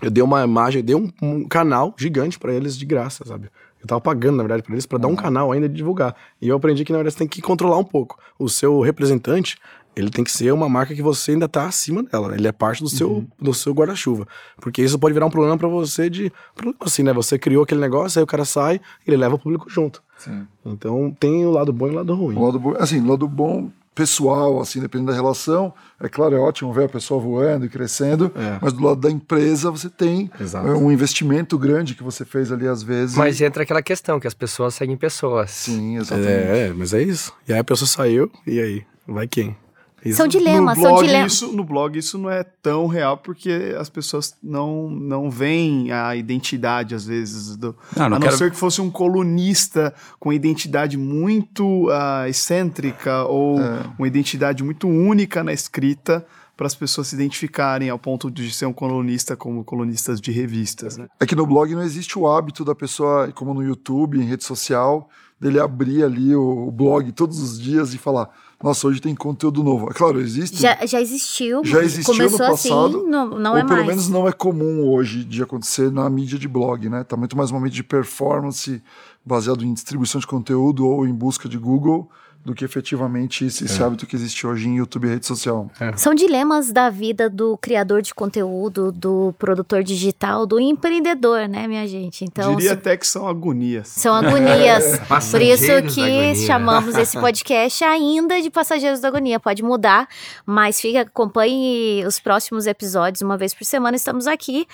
Eu 0.02 0.10
dei 0.10 0.22
uma 0.22 0.42
imagem, 0.42 0.82
dei 0.82 0.96
um, 0.96 1.10
um 1.22 1.46
canal 1.46 1.94
gigante 1.96 2.38
para 2.38 2.52
eles 2.52 2.76
de 2.76 2.84
graça, 2.84 3.24
sabe? 3.24 3.48
Eu 3.80 3.86
tava 3.86 4.00
pagando, 4.00 4.36
na 4.36 4.42
verdade, 4.42 4.62
pra 4.62 4.72
eles, 4.72 4.84
pra 4.84 4.98
dar 4.98 5.08
um 5.08 5.16
canal 5.16 5.50
ainda 5.52 5.68
de 5.68 5.74
divulgar. 5.74 6.14
E 6.40 6.48
eu 6.48 6.56
aprendi 6.56 6.84
que, 6.84 6.92
na 6.92 6.98
verdade, 6.98 7.14
você 7.14 7.18
tem 7.20 7.28
que 7.28 7.40
controlar 7.40 7.78
um 7.78 7.84
pouco. 7.84 8.18
O 8.38 8.48
seu 8.48 8.80
representante, 8.80 9.58
ele 9.94 10.10
tem 10.10 10.24
que 10.24 10.30
ser 10.30 10.52
uma 10.52 10.68
marca 10.68 10.94
que 10.94 11.02
você 11.02 11.32
ainda 11.32 11.48
tá 11.48 11.66
acima 11.66 12.02
dela. 12.02 12.34
Ele 12.34 12.46
é 12.46 12.52
parte 12.52 12.82
do 12.82 12.88
seu, 12.88 13.24
do 13.40 13.52
seu 13.54 13.72
guarda-chuva. 13.72 14.26
Porque 14.60 14.82
isso 14.82 14.98
pode 14.98 15.14
virar 15.14 15.26
um 15.26 15.30
problema 15.30 15.56
pra 15.56 15.68
você 15.68 16.08
de. 16.08 16.32
Assim, 16.80 17.02
né? 17.02 17.12
Você 17.12 17.38
criou 17.38 17.62
aquele 17.62 17.80
negócio, 17.80 18.18
aí 18.18 18.24
o 18.24 18.26
cara 18.26 18.44
sai, 18.44 18.80
ele 19.06 19.16
leva 19.16 19.34
o 19.34 19.38
público 19.38 19.68
junto. 19.68 20.02
Sim. 20.16 20.46
Então 20.64 21.14
tem 21.18 21.44
o 21.44 21.50
lado 21.50 21.72
bom 21.72 21.88
e 21.88 21.90
o 21.90 21.94
lado 21.94 22.14
ruim. 22.14 22.36
O 22.36 22.44
lado 22.44 22.58
bom, 22.58 22.74
assim, 22.78 23.00
o 23.00 23.06
lado 23.06 23.28
bom 23.28 23.70
pessoal, 23.94 24.60
assim, 24.60 24.80
dependendo 24.80 25.10
da 25.10 25.16
relação, 25.16 25.72
é 26.00 26.08
claro, 26.08 26.34
é 26.34 26.38
ótimo 26.38 26.72
ver 26.72 26.84
a 26.84 26.88
pessoa 26.88 27.20
voando 27.20 27.66
e 27.66 27.68
crescendo, 27.68 28.32
É. 28.34 28.58
mas 28.60 28.72
do 28.72 28.82
lado 28.82 29.00
da 29.00 29.10
empresa 29.10 29.70
você 29.70 29.88
tem 29.90 30.30
Exato. 30.40 30.66
é, 30.66 30.74
um 30.74 30.90
investimento 30.90 31.58
grande 31.58 31.94
que 31.94 32.02
você 32.02 32.24
fez 32.24 32.50
ali 32.50 32.66
às 32.66 32.82
vezes. 32.82 33.16
Mas 33.16 33.40
entra 33.40 33.62
aquela 33.62 33.82
questão 33.82 34.18
que 34.18 34.26
as 34.26 34.34
pessoas 34.34 34.74
seguem 34.74 34.96
pessoas. 34.96 35.50
Sim, 35.50 35.96
exatamente. 35.98 36.28
É, 36.30 36.72
mas 36.74 36.94
é 36.94 37.02
isso. 37.02 37.32
E 37.46 37.52
aí 37.52 37.58
a 37.58 37.64
pessoa 37.64 37.86
saiu, 37.88 38.30
e 38.46 38.58
aí? 38.60 38.82
Vai 39.06 39.26
quem? 39.28 39.56
Isso. 40.04 40.16
São 40.16 40.26
dilemas, 40.26 40.76
no 40.76 40.82
são 40.82 40.92
blog, 40.94 41.06
dilemas. 41.06 41.32
isso, 41.32 41.52
no 41.52 41.64
blog 41.64 41.96
isso 41.98 42.18
não 42.18 42.28
é 42.30 42.42
tão 42.42 42.86
real 42.88 43.16
porque 43.18 43.74
as 43.78 43.88
pessoas 43.88 44.34
não, 44.42 44.90
não 44.90 45.30
veem 45.30 45.92
a 45.92 46.16
identidade, 46.16 46.94
às 46.94 47.04
vezes, 47.06 47.56
do, 47.56 47.76
Não, 47.96 48.08
não 48.08 48.16
a 48.16 48.18
não 48.18 48.26
quero- 48.26 48.36
ser 48.36 48.50
que 48.50 48.56
fosse 48.56 48.80
um 48.80 48.90
colunista 48.90 49.94
com 50.18 50.32
identidade 50.32 50.96
muito 50.98 51.88
ah, 51.90 52.28
excêntrica 52.28 53.24
ou 53.24 53.58
uma 53.98 54.06
identidade 54.08 54.62
muito 54.64 54.88
única 54.88 55.44
na 55.44 55.52
escrita 55.52 56.26
para 56.62 56.68
as 56.68 56.76
pessoas 56.76 57.08
se 57.08 57.16
identificarem 57.16 57.90
ao 57.90 57.98
ponto 57.98 58.30
de 58.30 58.52
ser 58.52 58.66
um 58.66 58.72
colunista 58.72 59.36
como 59.36 59.64
colunistas 59.64 60.20
de 60.20 60.30
revistas. 60.30 60.96
Né? 60.96 61.08
É 61.18 61.26
que 61.26 61.34
no 61.34 61.44
blog 61.44 61.74
não 61.74 61.82
existe 61.82 62.16
o 62.16 62.28
hábito 62.28 62.64
da 62.64 62.72
pessoa, 62.72 63.32
como 63.32 63.52
no 63.52 63.64
YouTube, 63.64 64.16
em 64.16 64.22
rede 64.22 64.44
social, 64.44 65.10
dele 65.40 65.58
abrir 65.58 66.04
ali 66.04 66.36
o, 66.36 66.68
o 66.68 66.70
blog 66.70 67.10
todos 67.10 67.40
os 67.40 67.60
dias 67.60 67.94
e 67.94 67.98
falar: 67.98 68.30
Nossa, 68.62 68.86
hoje 68.86 69.00
tem 69.00 69.12
conteúdo 69.12 69.64
novo. 69.64 69.90
É 69.90 69.92
claro, 69.92 70.20
existe. 70.20 70.62
Já, 70.62 70.86
já 70.86 71.00
existiu, 71.00 71.64
Já 71.64 71.82
existiu 71.82 72.14
começou 72.14 72.38
no 72.38 72.52
passado, 72.52 72.98
assim, 72.98 73.10
não, 73.10 73.26
não 73.40 73.50
ou 73.50 73.58
é 73.58 73.64
pelo 73.64 73.74
mais. 73.74 73.86
menos 73.88 74.08
não 74.08 74.28
é 74.28 74.32
comum 74.32 74.88
hoje 74.88 75.24
de 75.24 75.42
acontecer 75.42 75.90
na 75.90 76.08
mídia 76.08 76.38
de 76.38 76.46
blog, 76.46 76.88
né? 76.88 77.02
Tá 77.02 77.16
muito 77.16 77.36
mais 77.36 77.50
um 77.50 77.54
momento 77.54 77.72
de 77.72 77.82
performance 77.82 78.80
baseado 79.26 79.64
em 79.64 79.74
distribuição 79.74 80.20
de 80.20 80.28
conteúdo 80.28 80.86
ou 80.86 81.04
em 81.08 81.12
busca 81.12 81.48
de 81.48 81.58
Google 81.58 82.08
do 82.44 82.54
que 82.54 82.64
efetivamente 82.64 83.44
esse, 83.44 83.62
É. 83.62 83.66
esse 83.66 83.82
hábito 83.82 84.06
que 84.06 84.16
existe 84.16 84.44
hoje 84.46 84.68
em 84.68 84.78
YouTube 84.78 85.06
e 85.06 85.10
rede 85.10 85.24
social. 85.26 85.70
São 85.96 86.12
dilemas 86.14 86.72
da 86.72 86.90
vida 86.90 87.30
do 87.30 87.56
criador 87.56 88.02
de 88.02 88.12
conteúdo, 88.12 88.90
do 88.90 89.32
produtor 89.38 89.82
digital, 89.84 90.44
do 90.44 90.58
empreendedor, 90.58 91.48
né, 91.48 91.68
minha 91.68 91.86
gente? 91.86 92.24
Então, 92.24 92.56
Diria 92.56 92.70
se- 92.70 92.74
até 92.74 92.96
que 92.96 93.06
são 93.06 93.28
agonias. 93.28 93.88
são 93.88 94.12
agonias. 94.14 94.98
Por 94.98 95.06
Passageiros 95.06 95.62
isso 95.62 95.94
que 95.94 96.00
agonia. 96.02 96.34
chamamos 96.46 96.96
esse 96.96 97.16
podcast 97.20 97.84
ainda 97.84 98.42
de 98.42 98.50
Passageiros 98.50 99.00
da 99.00 99.08
Agonia. 99.08 99.38
Pode 99.38 99.62
mudar, 99.62 100.08
mas 100.44 100.80
fica, 100.80 101.02
acompanhe 101.02 102.04
os 102.06 102.18
próximos 102.18 102.66
episódios. 102.66 103.22
Uma 103.22 103.36
vez 103.36 103.54
por 103.54 103.64
semana 103.64 103.96
estamos 103.96 104.26
aqui 104.26 104.66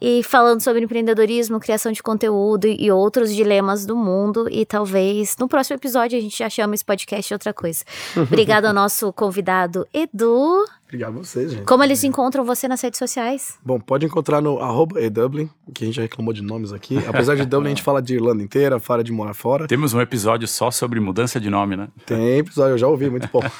e 0.00 0.22
falando 0.22 0.60
sobre 0.60 0.82
empreendedorismo, 0.82 1.60
criação 1.60 1.92
de 1.92 2.02
conteúdo 2.02 2.66
e 2.66 2.90
outros 2.90 3.34
dilemas 3.34 3.86
do 3.86 3.96
mundo. 3.96 4.48
E 4.50 4.64
talvez 4.64 5.36
no 5.38 5.48
próximo 5.48 5.76
episódio 5.76 6.18
a 6.18 6.20
gente 6.20 6.36
já 6.36 6.48
chama 6.48 6.74
esse 6.74 6.84
podcast 6.84 7.32
outra 7.32 7.52
coisa. 7.52 7.84
Obrigado 8.16 8.66
ao 8.66 8.72
nosso 8.72 9.12
convidado 9.12 9.86
Edu. 9.92 10.64
Obrigado 10.86 11.18
a 11.18 11.22
vocês, 11.24 11.50
gente. 11.52 11.64
Como 11.64 11.82
eles 11.82 12.04
encontram 12.04 12.44
você 12.44 12.68
nas 12.68 12.80
redes 12.80 12.98
sociais? 12.98 13.58
Bom, 13.64 13.80
pode 13.80 14.06
encontrar 14.06 14.40
no 14.40 14.60
arroba 14.60 15.00
eDublin, 15.00 15.50
que 15.74 15.82
a 15.82 15.86
gente 15.86 15.96
já 15.96 16.02
reclamou 16.02 16.32
de 16.32 16.42
nomes 16.42 16.72
aqui. 16.72 16.98
Apesar 17.08 17.34
de 17.34 17.44
Dublin, 17.44 17.68
a 17.68 17.70
gente 17.70 17.82
fala 17.84 18.00
de 18.00 18.14
Irlanda 18.14 18.42
inteira, 18.42 18.78
fala 18.78 19.02
de 19.02 19.10
morar 19.10 19.34
fora. 19.34 19.66
Temos 19.66 19.92
um 19.94 20.00
episódio 20.00 20.46
só 20.46 20.70
sobre 20.70 21.00
mudança 21.00 21.40
de 21.40 21.50
nome, 21.50 21.74
né? 21.74 21.88
Tem 22.06 22.38
episódio, 22.38 22.74
eu 22.74 22.78
já 22.78 22.86
ouvi, 22.86 23.10
muito 23.10 23.28
bom. 23.32 23.40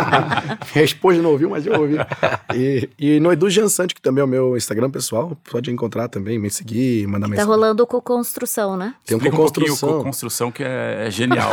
Minha 0.74 0.84
esposa 0.84 1.20
não 1.22 1.30
ouviu, 1.30 1.50
mas 1.50 1.66
eu 1.66 1.80
ouvi. 1.80 1.96
E, 2.54 2.88
e 2.98 3.20
no 3.20 3.32
Edu 3.32 3.48
Jansante, 3.50 3.94
que 3.94 4.00
também 4.02 4.20
é 4.22 4.24
o 4.24 4.28
meu 4.28 4.56
Instagram 4.56 4.90
pessoal, 4.90 5.36
pode 5.50 5.70
encontrar 5.70 6.08
também, 6.08 6.38
me 6.38 6.50
seguir, 6.50 7.06
mandar 7.06 7.26
Tá 7.26 7.30
mensagem. 7.30 7.50
rolando 7.50 7.86
co-construção, 7.86 8.76
né? 8.76 8.94
Tem 9.04 9.16
um 9.16 9.18
Explica 9.18 9.36
um 9.36 9.40
o 9.40 9.42
co-construção. 9.46 9.88
co-construção 9.98 10.52
que 10.52 10.62
é, 10.62 11.06
é 11.06 11.10
genial. 11.10 11.50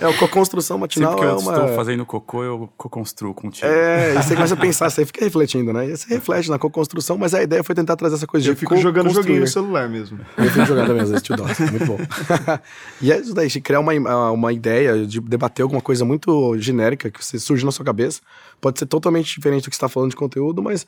É, 0.00 0.06
o 0.06 0.16
co-construção 0.18 0.78
matinal 0.78 1.12
Sempre 1.12 1.26
que 1.26 1.32
eu 1.32 1.38
é 1.38 1.40
uma... 1.42 1.52
estou 1.52 1.76
fazendo 1.76 2.06
cocô, 2.06 2.44
eu 2.44 2.68
co-construo 2.76 3.34
contigo. 3.34 3.66
É, 3.66 3.77
e 4.14 4.22
você 4.22 4.34
começa 4.34 4.54
a 4.54 4.56
pensar, 4.56 4.90
você 4.90 5.04
fica 5.06 5.24
refletindo, 5.24 5.72
né? 5.72 5.86
E 5.86 5.96
você 5.96 6.14
reflete 6.14 6.50
na 6.50 6.58
co-construção, 6.58 7.16
mas 7.18 7.34
a 7.34 7.42
ideia 7.42 7.62
foi 7.62 7.74
tentar 7.74 7.96
trazer 7.96 8.16
essa 8.16 8.26
coisa 8.26 8.48
Eu 8.48 8.54
de 8.54 8.60
fico 8.60 8.76
jogando 8.76 9.10
joguinho 9.10 9.40
no 9.40 9.46
celular 9.46 9.88
mesmo. 9.88 10.18
Eu 10.36 10.50
fico 10.50 10.66
jogando 10.66 10.86
também, 10.88 11.02
às 11.02 11.10
vezes, 11.10 11.28
Dota. 11.28 11.70
Muito 11.70 11.86
bom. 11.86 11.98
e 13.00 13.12
é 13.12 13.18
isso 13.18 13.34
daí, 13.34 13.48
de 13.48 13.60
criar 13.60 13.80
uma, 13.80 14.30
uma 14.30 14.52
ideia, 14.52 15.06
de 15.06 15.20
debater 15.20 15.62
alguma 15.62 15.80
coisa 15.80 16.04
muito 16.04 16.56
genérica 16.58 17.10
que 17.10 17.22
surge 17.38 17.64
na 17.64 17.72
sua 17.72 17.84
cabeça. 17.84 18.20
Pode 18.60 18.78
ser 18.78 18.86
totalmente 18.86 19.34
diferente 19.34 19.64
do 19.64 19.70
que 19.70 19.76
você 19.76 19.78
está 19.78 19.88
falando 19.88 20.10
de 20.10 20.16
conteúdo, 20.16 20.62
mas 20.62 20.86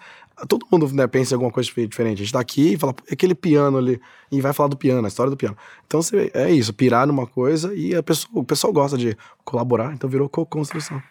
todo 0.48 0.66
mundo 0.70 0.88
né, 0.92 1.07
pensa 1.07 1.35
em 1.35 1.37
alguma 1.37 1.53
coisa 1.53 1.70
diferente. 1.70 2.22
A 2.22 2.24
gente 2.24 2.33
tá 2.33 2.40
aqui 2.40 2.74
e 2.74 2.76
fala, 2.76 2.92
"Pô, 2.92 3.03
e 3.09 3.14
aquele 3.14 3.35
piano 3.35 3.79
ali, 3.79 4.00
e 4.31 4.40
vai 4.40 4.53
falar 4.53 4.68
do 4.68 4.76
piano, 4.76 5.05
a 5.05 5.09
história 5.09 5.31
do 5.31 5.37
piano. 5.37 5.57
Então 5.87 6.00
você, 6.03 6.31
é 6.35 6.50
isso, 6.50 6.72
pirar 6.72 7.07
numa 7.07 7.26
coisa 7.26 7.74
e 7.74 7.94
a 7.94 8.03
pessoa, 8.03 8.31
o 8.35 8.44
pessoal 8.44 8.72
gosta 8.72 8.96
de 8.96 9.16
colaborar, 9.44 9.92
então 9.92 10.09
virou 10.09 10.29
co-construção. 10.29 11.03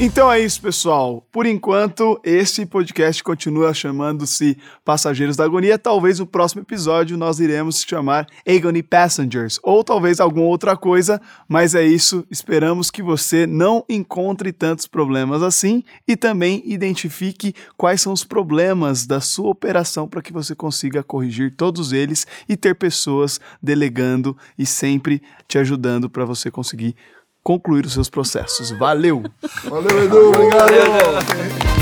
Então 0.00 0.30
é 0.30 0.40
isso, 0.40 0.60
pessoal. 0.60 1.24
Por 1.30 1.46
enquanto, 1.46 2.20
esse 2.24 2.66
podcast 2.66 3.22
continua 3.22 3.72
chamando-se 3.72 4.58
Passageiros 4.84 5.36
da 5.36 5.44
Agonia. 5.44 5.78
Talvez 5.78 6.18
no 6.18 6.26
próximo 6.26 6.62
episódio 6.62 7.16
nós 7.16 7.38
iremos 7.38 7.80
chamar 7.80 8.26
Agony 8.44 8.82
Passengers, 8.82 9.60
ou 9.62 9.84
talvez 9.84 10.18
alguma 10.18 10.46
outra 10.46 10.76
coisa, 10.76 11.22
mas 11.48 11.76
é 11.76 11.84
isso. 11.84 12.26
Esperamos 12.28 12.90
que 12.90 13.04
você 13.04 13.46
não 13.46 13.84
encontre 13.88 14.52
tantos 14.52 14.88
problemas 14.88 15.44
assim 15.44 15.84
e 16.08 16.16
também 16.16 16.60
identifique 16.66 17.54
quais 17.76 18.00
são 18.00 18.12
os 18.12 18.24
problemas 18.24 19.06
da 19.06 19.20
sua 19.20 19.50
operação 19.50 20.08
para 20.08 20.22
que 20.22 20.32
você 20.32 20.56
consiga 20.56 21.04
corrigir 21.04 21.54
todos 21.54 21.92
eles 21.92 22.26
e 22.48 22.56
ter 22.56 22.74
pessoas 22.74 23.40
delegando 23.62 24.36
e 24.58 24.66
sempre 24.66 25.22
te 25.46 25.56
ajudando 25.56 26.10
para 26.10 26.24
você 26.24 26.50
conseguir 26.50 26.96
concluir 27.44 27.84
os 27.84 27.92
seus 27.92 28.08
processos. 28.08 28.70
Valeu! 28.72 29.22
Valeu, 29.64 30.02
Edu, 30.02 30.28
obrigado! 30.30 31.73